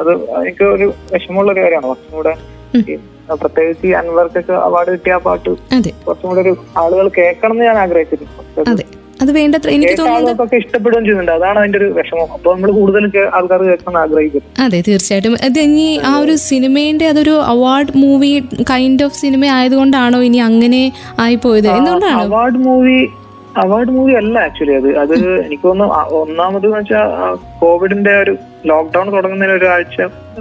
അത് 0.00 0.10
എനിക്ക് 0.40 0.64
ഒരു 0.76 0.86
വിഷമമുള്ള 1.14 1.48
ഒരു 1.54 1.62
കാര്യമാണ്. 1.64 1.86
കുറച്ചും 1.90 2.16
കൂടെ 2.18 2.34
പ്രത്യേകിച്ച് 3.42 3.86
ഈ 3.88 3.92
അൻവർക്കൊക്കെ 4.00 4.54
അവാർഡ് 4.66 4.90
കിട്ടിയ 4.94 5.16
ആ 5.16 5.20
പാട്ട് 5.26 5.50
കുറച്ചും 6.06 6.26
കൂടെ 6.30 6.40
ഒരു 6.46 6.54
ആളുകൾ 6.82 7.08
കേൾക്കണം 7.18 7.54
എന്ന് 7.56 7.66
ഞാൻ 7.70 7.78
ആഗ്രഹിച്ചിരുന്നു. 7.84 8.32
അത് 9.22 9.30
വേണ്ടത്ര 9.36 9.68
എനിക്ക് 9.76 9.94
തോന്നുന്നത് 9.98 10.18
ആളുകൾക്കൊക്കെ 10.22 10.56
ഇഷ്ടപ്പെടുകയും 10.62 11.04
ചെയ്യുന്നുണ്ട്. 11.04 11.32
അതാണ് 11.38 11.58
അതിന്റെ 11.62 11.78
ഒരു 11.80 11.88
വിഷമം. 11.98 12.28
അപ്പൊ 12.36 12.48
നമ്മൾ 12.54 12.70
കൂടുതൽ 12.78 13.04
ആൾക്കാർ 13.38 13.60
കേൾക്കാൻ 13.68 13.96
ആഗ്രഹിക്കുന്നു 14.02 14.48
അതെ 14.64 14.80
തീർച്ചയായിട്ടും. 14.88 15.36
അത് 15.48 15.58
ഇനി 15.66 15.86
ആ 16.10 16.12
ഒരു 16.24 16.34
സിനിമേന്റെ 16.48 17.06
അതൊരു 17.12 17.34
award 17.54 17.94
movie 18.02 18.32
kind 18.72 19.04
of 19.06 19.18
cinema 19.22 19.44
ആയതുകൊണ്ടാണോ 19.58 20.20
ഇനി 20.28 20.40
അങ്ങനെ 20.48 20.82
ആയി 21.24 21.38
പോയത് 21.44 21.68
എന്തുകൊണ്ടാണ്? 21.76 22.20
അവാർഡ് 22.26 22.60
മൂവി 22.66 22.98
അവാർഡ് 23.62 23.92
മൂവി 23.96 24.12
അല്ല 24.20 24.34
ആക്ച്വലി 24.46 24.74
അത്. 24.80 24.88
അത് 25.02 25.14
എനിക്ക് 25.44 25.64
തോന്നുന്നു 25.68 25.94
ഒന്നാമത് 26.18 26.66
എന്ന് 26.66 26.78
വെച്ചാൽ 26.78 27.06
കോവിഡിന്റെ 27.62 28.12
ഒരു 28.22 28.34
ലോക്ക്ഡൌൺ 28.66 29.06
തുടങ്ങുന്നതിന് 29.14 29.54
ഒരാഴ്ച 29.58 29.96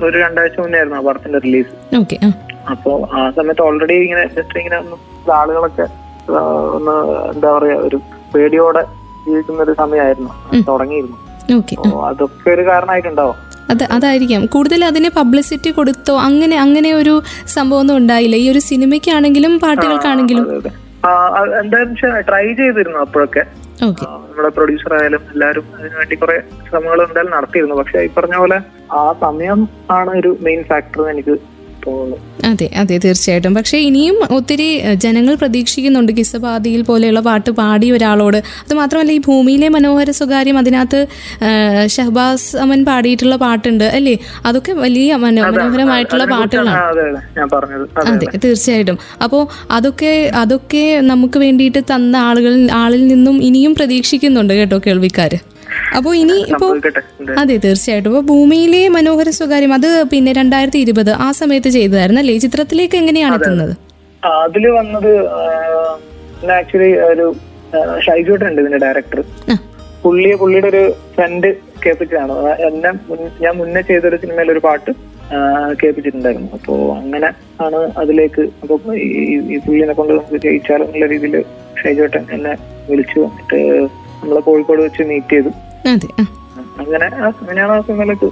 ഒരു 0.07 0.15
രണ്ടാഴ്ച 0.23 0.57
മുന്നേ 0.59 0.77
ആയിരുന്നു 0.79 0.97
ആ 0.99 1.05
പടത്തിന്റെ 1.07 1.39
റിലീസ് 1.39 1.73
അപ്പോ 2.71 2.91
ആ 3.17 3.21
സമയത്ത് 3.37 3.63
ഓൾറെഡി 3.67 3.97
ഇങ്ങനെ 4.05 4.23
ജസ്റ്റ് 4.37 4.59
ഇങ്ങനെ 4.61 4.77
ഒന്ന് 4.81 4.97
ആളുകളൊക്കെ 5.39 5.85
ഒന്ന് 6.77 6.95
എന്താ 7.33 7.49
പറയാ 7.57 7.75
ഒരു 7.87 7.97
പേടിയോടെ 8.35 8.83
ജീവിക്കുന്ന 9.27 9.61
ഒരു 9.63 9.75
സമയമായിരുന്നു. 9.77 10.31
തുടങ്ങിയിരുന്നു. 10.67 11.17
അതൊക്കെ 12.05 12.49
ഒരു 12.49 12.63
കാരണമായിട്ടുണ്ടാവും. 12.67 13.37
അത് 13.69 13.83
അതായിരിക്കാം. 13.83 14.45
കൂടുതൽ 14.45 14.85
അതിനെ 14.85 15.09
പബ്ലിസിറ്റി 15.09 15.71
കൊടുത്തോ 15.71 16.19
അങ്ങനെ 16.19 16.55
അങ്ങനെ 16.57 16.93
ഒരു 16.93 17.21
സംഭവം 17.47 17.79
ഒന്നും 17.79 17.97
ഉണ്ടായില്ല. 17.97 18.35
ഈ 18.35 18.51
ഒരു 18.51 18.59
സിനിമയ്ക്കാണെങ്കിലും 18.59 19.59
പാട്ടുകൾക്കാണെങ്കിലും. 19.59 20.45
എന്തായാലും 21.61 21.95
ട്രൈ 22.29 22.45
ചെയ്തിരുന്നു 22.53 22.99
അപ്പോഴൊക്കെ. 22.99 23.43
നമ്മുടെ 23.83 24.49
പ്രൊഡ്യൂസർ 24.49 24.93
ആയാലും 24.99 25.21
എല്ലാവരും 25.33 25.65
അതിനുവേണ്ടി 25.79 26.15
കുറെ 26.15 26.37
ശ്രമങ്ങൾ 26.69 27.01
എന്തായാലും 27.01 27.31
നടത്തിയിരുന്നു. 27.31 27.75
പക്ഷെ 27.75 27.99
ഈ 27.99 28.09
പറഞ്ഞ 28.17 28.37
പോലെ 28.37 28.57
ആ 28.93 29.13
സമയം 29.21 29.69
ആണ് 29.91 30.09
ഒരു 30.09 30.37
മെയിൻ 30.41 30.63
ഫാക്ടർ 30.63 31.01
എനിക്ക് 31.09 31.35
അതെ 32.49 32.67
അതെ 32.81 32.95
തീർച്ചയായിട്ടും. 32.97 33.53
പക്ഷേ 33.57 33.77
ഇനിയും 33.87 34.17
ഒത്തിരി 34.37 34.67
ജനങ്ങൾ 35.03 35.35
പ്രതീക്ഷിക്കുന്നുണ്ട് 35.41 36.11
കിസ്സപാതിയിൽ 36.17 36.81
പോലെയുള്ള 36.89 37.19
പാട്ട് 37.27 37.51
പാടി 37.59 37.91
ഒരാളോട്. 37.91 38.37
അത് 38.65 38.73
മാത്രമല്ല 38.79 39.11
ഈ 39.11 39.21
ഭൂമിയിലെ 39.27 39.67
മനോഹര 39.75 40.11
സ്വകാര്യം 40.19 40.57
അതിനകത്ത് 40.57 40.99
ഷഹബാസ് 41.95 42.49
അമൻ 42.63 42.85
പാടിയിട്ടുള്ള 42.85 43.35
പാട്ടുണ്ട് 43.45 43.83
അല്ലേ? 43.97 44.15
അതൊക്കെ 44.45 44.73
വലിയ 44.83 45.15
മനോ 45.25 45.43
മനോഹരമായിട്ടുള്ള 45.47 46.25
പാട്ടുകളാണ്. 46.33 46.77
അതെ 48.13 48.27
തീർച്ചയായിട്ടും. 48.45 48.97
അപ്പോൾ 49.23 49.43
അതൊക്കെ 49.71 50.13
അതൊക്കെ 50.43 50.85
നമുക്ക് 51.11 51.39
വേണ്ടിയിട്ട് 51.39 51.83
തന്ന 51.93 52.15
ആളുകളിൽ 52.29 52.71
ആളിൽ 52.81 53.07
നിന്നും 53.07 53.43
ഇനിയും 53.49 53.75
പ്രതീക്ഷിക്കുന്നുണ്ട് 53.75 54.53
കേട്ടോ 54.53 54.79
കേൾവിക്കാര്. 54.87 55.39
അപ്പോൾ 55.97 56.13
ഇനി 56.21 56.35
ഇപ്പോൾ 56.53 56.71
അതെ 57.41 57.55
തീർച്ചയായിട്ടും. 57.65 58.09
ഇപ്പൊ 58.11 58.21
ഭൂമിയിലെ 58.31 58.81
മനോഹര 58.95 59.29
സ്വകാര്യം 59.39 59.73
അത് 59.77 59.89
പിന്നെ 60.13 60.31
രണ്ടായിരത്തി 60.39 60.79
ഇരുപത് 60.85 61.11
ആ 61.25 61.29
സമയത്ത് 61.39 61.69
ചെയ്തതായിരുന്നു 61.77 62.21
അല്ലേ? 62.23 62.35
ചിത്രത്തിലേക്ക് 62.45 62.97
എങ്ങനെയാണ് 63.01 63.35
എത്തുന്നത്? 63.39 63.73
അതിൽ 64.45 64.63
വന്നത് 64.79 65.11
ആക്ച്വലി 66.59 66.91
ഒരു 67.11 67.25
ഷൈജോട്ട് 68.05 68.45
ഉണ്ട് 68.49 68.59
ഇതിന്റെ 68.63 68.79
ഡയറക്ടർ 68.85 69.19
പുള്ളിയെ 70.03 70.35
പുള്ളിയുടെ 70.41 70.67
ഒരു 70.73 70.83
ഫ്രണ്ട് 71.15 71.47
കേൾപ്പിച്ചതാണ്. 71.83 72.33
എന്നെ 72.67 72.91
ഞാൻ 73.43 73.53
മുന്നേ 73.61 73.81
ചെയ്തൊരു 73.89 74.17
സിനിമയിൽ 74.23 74.49
ഒരു 74.55 74.61
പാട്ട് 74.67 74.91
കേൾപ്പിച്ചിട്ടുണ്ടായിരുന്നു. 75.81 76.49
അപ്പോ 76.57 76.73
അങ്ങനെ 76.99 77.29
ആണ് 77.65 77.79
അതിലേക്ക് 78.01 78.43
അപ്പൊ 78.63 78.75
ഈ 79.05 79.57
പുള്ളിനെ 79.65 79.93
കൊണ്ട് 79.99 80.13
നമുക്ക് 80.13 80.39
ജയിച്ചാലോ 80.45 80.85
എന്നുള്ള 80.87 81.07
രീതിയിൽ 81.13 81.35
ഷൈജോട്ടൻ 81.81 82.23
എന്നെ 82.37 82.53
വിളിച്ചു. 82.89 83.19
എന്നിട്ട് 83.29 83.59
നമ്മളെ 84.23 84.41
കോഴിക്കോട് 84.41 84.81
വെച്ച് 84.81 85.03
മീറ്റ് 85.03 85.33
ചെയ്തു. 85.33 85.49
അതെ 85.89 86.07
അങ്ങനെ 86.79 87.05
ആ- 87.05 87.29
അങ്ങനെയാണ് 87.29 87.71
ആ 87.71 87.81
സിനിമയിലേക്ക് 87.81 88.31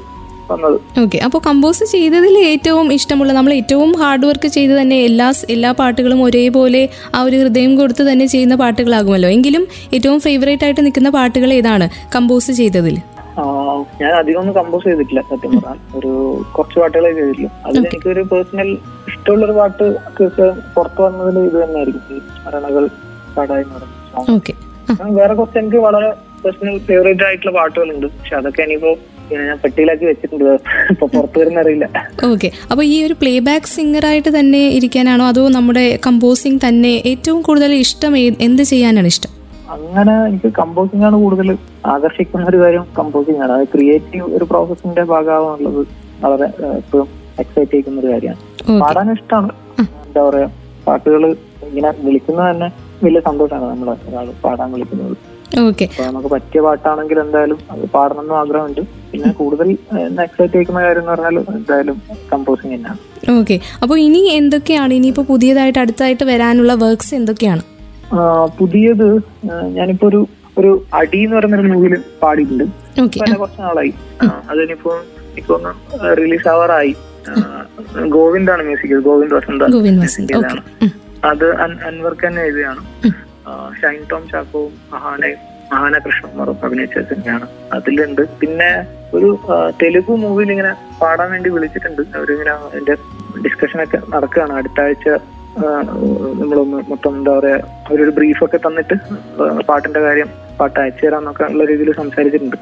വന്നത്. 0.52 1.00
ഓക്കെ 1.02 1.18
അപ്പോൾ 1.18 1.40
കമ്പോസ് 1.48 1.84
ചെയ്തതിൽ 1.84 2.38
ഏറ്റവും 2.38 2.94
ഇഷ്ടമുള്ള 2.94 3.34
നമ്മൾ 3.34 3.54
ഏറ്റവും 3.54 3.92
ഹാർഡ് 3.92 4.26
വർക്ക് 4.26 4.48
ചെയ്ത് 4.48 4.72
തന്നെ 4.72 5.00
എല്ലാ 5.04 5.34
എല്ലാ 5.50 5.72
പാട്ടുകളും 5.72 6.24
ഒരേപോലെ 6.24 6.90
ആ 7.16 7.22
ഒരു 7.22 7.38
ഹൃദയം 7.38 7.76
കൊടുത്ത് 7.76 8.12
തന്നെ 8.12 8.26
ചെയ്യുന്ന 8.26 8.56
പാട്ടുകളാകുമല്ലോ. 8.56 9.30
എങ്കിലും 9.30 9.68
ഏറ്റവും 9.94 10.20
ഫേവറേറ്റ് 10.20 10.64
ആയിട്ട് 10.64 10.86
നിൽക്കുന്ന 10.86 11.10
പാട്ടുകൾ 11.10 11.54
ഏതാണ് 11.54 11.90
കമ്പോസ് 12.16 12.52
ചെയ്തതിൽ? 12.52 12.98
ഞാൻ 14.02 14.12
അധികം 14.12 14.40
ഒന്നും 14.40 14.56
കമ്പോസ് 14.56 14.84
ചെയ്തിട്ടില്ല 14.84 15.22
സത്യം 15.22 15.52
പറഞ്ഞാൽ. 15.52 15.98
ഒരു 15.98 16.44
കുറച്ച് 16.58 16.80
പാട്ടുകളെ 16.80 17.14
ചെയ്തിട്ടുള്ളൂ. 17.14 17.52
അതിൽ 17.66 17.80
എനിക്കൊരു 17.80 18.22
പേഴ്സണൽ 18.22 18.78
ഇഷ്ടമുള്ള 19.08 19.46
ഒരു 19.46 19.52
പാട്ട് 19.52 19.96
പുറത്തു 20.76 21.02
വന്നതിൽ 21.02 21.40
ഇത് 21.40 21.64
തന്നെയായിരിക്കും. 21.64 22.16
ഈ 22.16 22.20
സ്മരണകൾ 22.20 22.84
എന്ന് 22.84 23.42
പറയുന്ന 23.42 24.65
വേറെ 25.18 25.34
കുറച്ച് 25.34 25.60
എനിക്ക് 25.64 25.82
വളരെ 25.88 26.10
പേഴ്സണൽ 26.44 26.78
ഫേവറേറ്റ് 26.88 27.24
ആയിട്ടുള്ള 27.28 27.54
പാട്ടുകളുണ്ട് 27.60 28.08
പക്ഷെ 28.16 28.36
അതൊക്കെ 28.40 28.64
ഇനിയിപ്പോ 28.68 28.92
ഞാൻ 29.32 29.58
പെട്ടിയിലാക്കി 29.62 30.06
വെച്ചിട്ടുണ്ട്. 30.10 30.50
ഇപ്പൊ 30.92 31.06
പുറത്തു 31.14 31.38
വരുന്ന 31.42 31.62
അറിയില്ല. 31.64 31.86
ഓക്കെ 32.32 32.50
അപ്പോൾ 32.72 32.84
ഈ 32.84 32.98
ഒരു 33.06 33.16
പ്ലേ 33.22 33.34
ബാക്ക് 33.48 33.72
സിംഗറായിട്ട് 33.76 34.32
തന്നെ 34.40 34.62
ഇരിക്കാനാണോ? 34.78 35.24
അതോ 35.34 35.44
നമ്മുടെ 35.58 35.86
കമ്പോസിംഗ് 36.08 36.62
തന്നെ 36.68 36.92
ഏറ്റവും 37.12 37.40
കൂടുതൽ 37.48 37.74
ഇഷ്ടം 37.86 38.14
എന്ത് 38.48 38.64
ചെയ്യാനാണ് 38.72 39.12
ഇഷ്ടം? 39.14 39.32
അങ്ങനെ 39.76 40.16
എനിക്ക് 40.30 40.50
കമ്പോസിംഗ് 40.62 41.06
ആണ് 41.08 41.18
കൂടുതൽ 41.24 41.48
ആകർഷിക്കുന്ന 41.94 42.46
ഒരു 42.52 42.60
കാര്യം 42.64 42.86
കമ്പോസിംഗ് 43.00 43.42
ആണ്. 43.46 43.54
അത് 43.58 43.66
ക്രിയേറ്റീവ് 43.74 44.28
ഒരു 44.38 44.46
പ്രോസസ്സിന്റെ 44.52 45.04
ഭാഗമാണുള്ളത്. 45.14 45.82
വളരെ 46.24 46.48
എപ്പോഴും 46.82 47.08
എക്സൈറ്റ് 47.42 47.72
ചെയ്യിക്കുന്ന 47.72 48.00
ഒരു 48.04 48.12
കാര്യമാണ്. 48.14 48.42
പാടാൻ 48.84 49.08
ഇഷ്ടമാണ് 49.16 49.54
എന്താ 50.06 50.22
പറയാ 50.30 50.48
പാട്ടുകൾ 50.88 51.24
ഇങ്ങനെ 51.68 51.90
വിളിക്കുന്നത് 52.06 52.48
തന്നെ 52.52 52.68
വലിയ 53.06 53.22
സന്തോഷമാണ് 53.30 53.66
നമ്മൾ 53.72 53.90
ഒരാൾ 54.10 54.28
പാടാൻ 54.44 54.70
വിളിക്കുന്നത്. 54.76 55.16
നമുക്ക് 56.06 56.30
പറ്റിയ 56.34 56.60
പാട്ടാണെങ്കിൽ 56.66 57.18
എന്തായാലും 57.24 57.60
അത് 57.74 57.84
പാടണം 57.96 58.22
എന്നും 58.24 58.38
ആഗ്രഹമുണ്ട്. 58.40 58.82
പിന്നെ 59.12 59.30
കൂടുതൽ 59.40 59.68
എക്സൈറ്റ് 60.24 60.56
ആയിരിക്കുന്ന 60.56 60.82
കാര്യം 60.86 61.02
എന്ന് 61.02 61.12
പറഞ്ഞാൽ 61.12 61.36
എന്തായാലും 61.58 61.98
കമ്പോസിങ് 62.32 62.72
തന്നെയാണ്. 62.76 63.00
ഓക്കെ. 63.40 63.58
അപ്പോൾ 63.84 63.98
ഇനി 64.08 64.22
എന്തൊക്കെയാണ്? 64.40 64.94
ഇനിയിപ്പോൾ 65.00 65.26
പുതിയതായിട്ട് 65.32 65.80
അടുത്തായിട്ട് 65.84 66.26
വരാനുള്ള 66.32 66.74
വർക്ക്സ് 66.84 67.14
എന്തൊക്കെയാണ്? 67.20 67.64
പുതിയത് 68.60 69.08
ഞാനിപ്പോ 69.78 70.08
ഒരു 70.12 70.22
ഒരു 70.60 70.72
അടി 71.00 71.22
എന്ന് 71.24 71.36
പറയുന്ന 71.38 71.56
ഒരു 71.62 71.70
മൂവിയിൽ 71.72 71.96
പാടിയിട്ടുണ്ട്. 72.24 72.66
കുറച്ച് 73.42 73.62
നാളായി. 73.64 73.94
അതിനിപ്പോ 74.52 74.92
ഇപ്പൊ 75.40 75.54
ഒന്ന് 75.58 75.72
റിലീസ് 76.22 76.48
ആവാറായി. 76.52 76.94
ഗോവിന്ദാണ് 78.16 78.64
മ്യൂസിക് 78.68 78.96
ഗോവിന്ദ് 79.08 79.36
വസന്ത 79.40 79.70
ഗോവിന്ദ് 79.76 80.04
വസന്ത്. 80.06 80.34
അത് 81.26 81.56
അൻ- 81.56 81.80
അൻവർക്ക് 81.80 82.28
തന്നെ 82.28 82.42
എഴുതിയാണ് 82.42 82.82
ഷൈൻ 83.82 84.06
ടോം 84.12 84.30
ചാക്കോവും 84.30 84.72
മഹാനയും 84.94 85.38
മഹാന 85.74 85.98
കൃഷ്ണകുമാറും 85.98 86.58
അഭിനയിച്ച 86.64 87.00
സിനിമയാണ് 87.00 87.48
അതിലുണ്ട്. 87.74 88.40
പിന്നെ 88.40 88.88
ഒരു 89.14 89.40
തെലുഗു 89.82 90.12
മൂവിയിൽ 90.12 90.52
ഇങ്ങനെ 90.52 90.74
പാടാൻ 91.02 91.32
വേണ്ടി 91.32 91.50
വിളിച്ചിട്ടുണ്ട്. 91.50 92.18
അവരിങ്ങനെ 92.18 92.54
എന്റെ 92.78 92.96
ഡിസ്കഷൻ 93.46 93.84
ഒക്കെ 93.84 94.00
നടക്കുകയാണ്. 94.10 94.54
അടുത്ത 94.54 94.82
ആഴ്ച 94.82 95.08
നമ്മളൊന്ന് 96.40 96.78
മൊത്തം 96.92 97.14
എന്താ 97.18 97.34
പറയാ 97.38 97.58
അവരൊരു 97.88 98.14
ബ്രീഫൊക്കെ 98.18 98.60
തന്നിട്ട് 98.66 98.96
പാട്ടിന്റെ 99.70 100.02
കാര്യം 100.08 100.30
പാട്ട് 100.60 100.78
അയച്ചു 100.82 101.04
തരാന്നൊക്കെ 101.06 101.44
ഉള്ള 101.54 101.64
രീതിയിൽ 101.70 101.92
സംസാരിച്ചിട്ടുണ്ട്. 102.02 102.58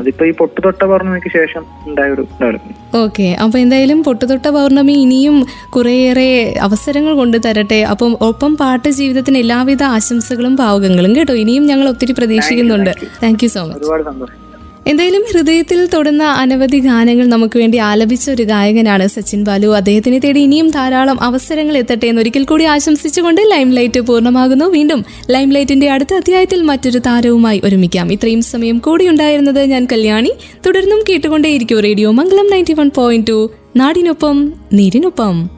അതിപ്പോ 0.00 0.24
ഈ 0.30 0.32
പൊട്ടുതൊട്ട 0.40 0.80
പൗർണമിക്ക് 0.90 1.30
ശേഷം 1.36 1.62
ഉണ്ടായ 1.90 2.14
ഒരു 2.16 2.24
ഡെവലപ്മെന്റ് 2.40 2.96
ഓക്കെ 3.02 3.26
അപ്പോൾ 3.44 3.58
എന്തായാലും 3.62 4.00
പൊട്ടുതൊട്ട 4.08 4.46
പൗർണമി 4.56 4.94
ഇനിയും 5.04 5.36
കുറേയേറെ 5.76 6.28
അവസരങ്ങൾ 6.66 7.14
കൊണ്ട് 7.20 7.38
തരട്ടെ. 7.46 7.80
അപ്പം 7.92 8.12
ഒപ്പം 8.28 8.54
പാട്ട് 8.62 8.90
ജീവിതത്തിന് 9.00 9.40
എല്ലാവിധ 9.44 9.82
ആശംസകളും 9.96 10.56
പാവകങ്ങളും 10.62 11.14
കേട്ടോ. 11.18 11.36
ഇനിയും 11.44 11.66
ഞങ്ങൾ 11.72 11.88
ഒത്തിരി 11.94 12.14
പ്രതീക്ഷിക്കുന്നുണ്ട്. 12.20 12.92
താങ്ക് 13.22 13.44
യു 13.46 13.50
സോ 13.56 13.64
മച്ച് 13.70 13.82
ഒരുപാട് 13.82 14.04
സന്തോഷം. 14.10 14.42
എന്തായാലും 14.86 15.24
ഹൃദയത്തിൽ 15.32 15.86
തൊടുന്ന 15.86 16.22
അനവധി 16.22 16.78
ഗാനങ്ങൾ 16.78 17.26
നമുക്ക് 17.26 17.58
വേണ്ടി 17.58 17.78
ആലപിച്ച 17.78 18.30
ഒരു 18.30 18.42
ഗായകനാണ് 18.42 19.06
സച്ചിൻ 19.06 19.44
ബാലു. 19.44 19.66
അദ്ദേഹത്തിനെ 19.66 20.18
തേടി 20.18 20.40
ഇനിയും 20.40 20.70
ധാരാളം 20.70 21.22
അവസരങ്ങൾ 21.22 21.76
എത്തട്ടെ 21.76 22.06
എന്ന് 22.06 22.20
ഒരിക്കൽ 22.20 22.44
കൂടി 22.44 22.64
ആശംസിച്ചുകൊണ്ട് 22.64 23.40
ലൈം 23.50 23.70
ലൈറ്റ് 23.70 24.00
പൂർണമാകുന്നു. 24.00 24.64
വീണ്ടും 24.64 25.04
ലൈം 25.30 25.50
ലൈറ്റിന്റെ 25.50 25.90
അടുത്ത 25.90 26.14
അധ്യായത്തിൽ 26.14 26.62
മറ്റൊരു 26.62 26.98
താരവുമായി 26.98 27.60
ഒരുമിക്കാം. 27.64 28.12
ഇത്രയും 28.12 28.42
സമയം 28.42 28.78
കൂടി 28.78 29.08
ഉണ്ടായിരുന്നത് 29.08 29.64
ഞാൻ 29.64 29.88
കല്യാണി. 29.92 30.32
തുടർന്നും 30.66 31.04
കേട്ടുകൊണ്ടേയിരിക്കും 31.08 31.80
radio 31.80 32.10
Mangalam 32.10 32.50
ninety 32.50 32.72
one 32.72 32.90
point 32.96 33.26
two. 33.28 33.50
നാടിനൊപ്പം 33.76 34.52
നീരിനൊപ്പം. 34.72 35.56